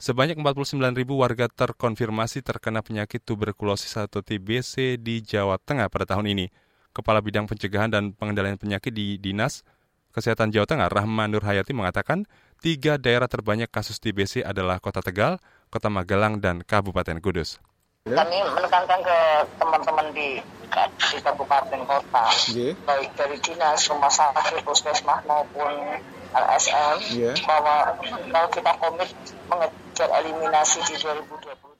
Sebanyak 0.00 0.40
49 0.40 0.96
ribu 0.96 1.20
warga 1.20 1.52
terkonfirmasi 1.52 2.40
terkena 2.40 2.80
penyakit 2.80 3.20
tuberkulosis 3.20 4.00
atau 4.00 4.24
TBC 4.24 4.96
di 4.96 5.20
Jawa 5.20 5.60
Tengah 5.60 5.92
pada 5.92 6.08
tahun 6.08 6.32
ini. 6.32 6.48
Kepala 6.92 7.24
Bidang 7.24 7.48
Pencegahan 7.48 7.88
dan 7.88 8.12
Pengendalian 8.12 8.60
Penyakit 8.60 8.92
di 8.92 9.16
Dinas 9.16 9.64
Kesehatan 10.12 10.52
Jawa 10.52 10.68
Tengah, 10.68 10.92
Rahman 10.92 11.32
Nur 11.32 11.40
Hayati 11.40 11.72
mengatakan, 11.72 12.28
tiga 12.60 13.00
daerah 13.00 13.24
terbanyak 13.24 13.72
kasus 13.72 13.96
TBC 13.96 14.44
adalah 14.44 14.76
Kota 14.76 15.00
Tegal, 15.00 15.40
Kota 15.72 15.88
Magelang, 15.88 16.36
dan 16.36 16.60
Kabupaten 16.60 17.16
Kudus. 17.24 17.56
Kami 18.04 18.38
menekankan 18.44 19.00
ke 19.00 19.18
teman-teman 19.56 20.12
di, 20.12 20.36
di 21.08 21.16
kabupaten 21.22 21.80
kota, 21.86 22.24
yeah. 22.52 22.74
baik 22.84 23.08
dari 23.16 23.38
dinas, 23.40 23.88
rumah 23.88 24.10
sakit, 24.10 24.60
puskesmas 24.66 25.22
maupun 25.24 25.96
LSM, 26.34 26.96
yeah. 27.16 27.32
bahwa 27.46 27.96
kalau 28.28 28.48
kita 28.52 28.72
komit 28.82 29.08
mengejar 29.48 30.08
eliminasi 30.18 30.82
di 30.92 30.98
2020. 30.98 31.71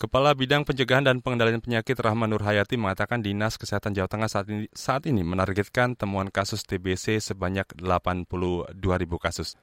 Kepala 0.00 0.32
Bidang 0.32 0.64
Pencegahan 0.64 1.04
dan 1.04 1.20
Pengendalian 1.20 1.60
Penyakit 1.60 1.92
Rahman 2.00 2.32
Nur 2.32 2.40
Hayati 2.40 2.80
mengatakan 2.80 3.20
Dinas 3.20 3.60
Kesehatan 3.60 3.92
Jawa 3.92 4.08
Tengah 4.08 4.32
saat 4.32 4.48
ini, 4.48 4.64
saat 4.72 5.04
ini 5.04 5.20
menargetkan 5.20 5.92
temuan 5.92 6.32
kasus 6.32 6.64
TBC 6.64 7.20
sebanyak 7.20 7.68
82 7.76 8.72
ribu 8.80 9.20
kasus. 9.20 9.60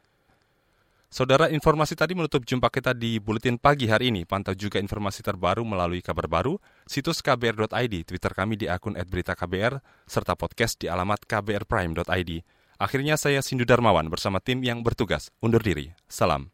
Saudara, 1.10 1.50
informasi 1.50 1.98
tadi 1.98 2.14
menutup 2.14 2.46
jumpa 2.46 2.70
kita 2.70 2.94
di 2.94 3.18
Buletin 3.18 3.58
Pagi 3.58 3.90
hari 3.90 4.14
ini. 4.14 4.30
Pantau 4.30 4.54
juga 4.54 4.78
informasi 4.78 5.26
terbaru 5.26 5.66
melalui 5.66 6.06
kabar 6.06 6.30
baru, 6.30 6.62
situs 6.86 7.26
kbr.id, 7.26 8.06
Twitter 8.06 8.30
kami 8.30 8.62
di 8.62 8.70
akun 8.70 8.94
@beritaKBR, 8.94 9.82
serta 10.06 10.38
podcast 10.38 10.78
di 10.78 10.86
alamat 10.86 11.26
kbrprime.id. 11.26 12.46
Akhirnya 12.78 13.18
saya 13.18 13.42
Sindu 13.42 13.66
Darmawan 13.66 14.06
bersama 14.06 14.38
tim 14.38 14.62
yang 14.62 14.86
bertugas. 14.86 15.34
Undur 15.42 15.66
diri. 15.66 15.98
Salam. 16.06 16.54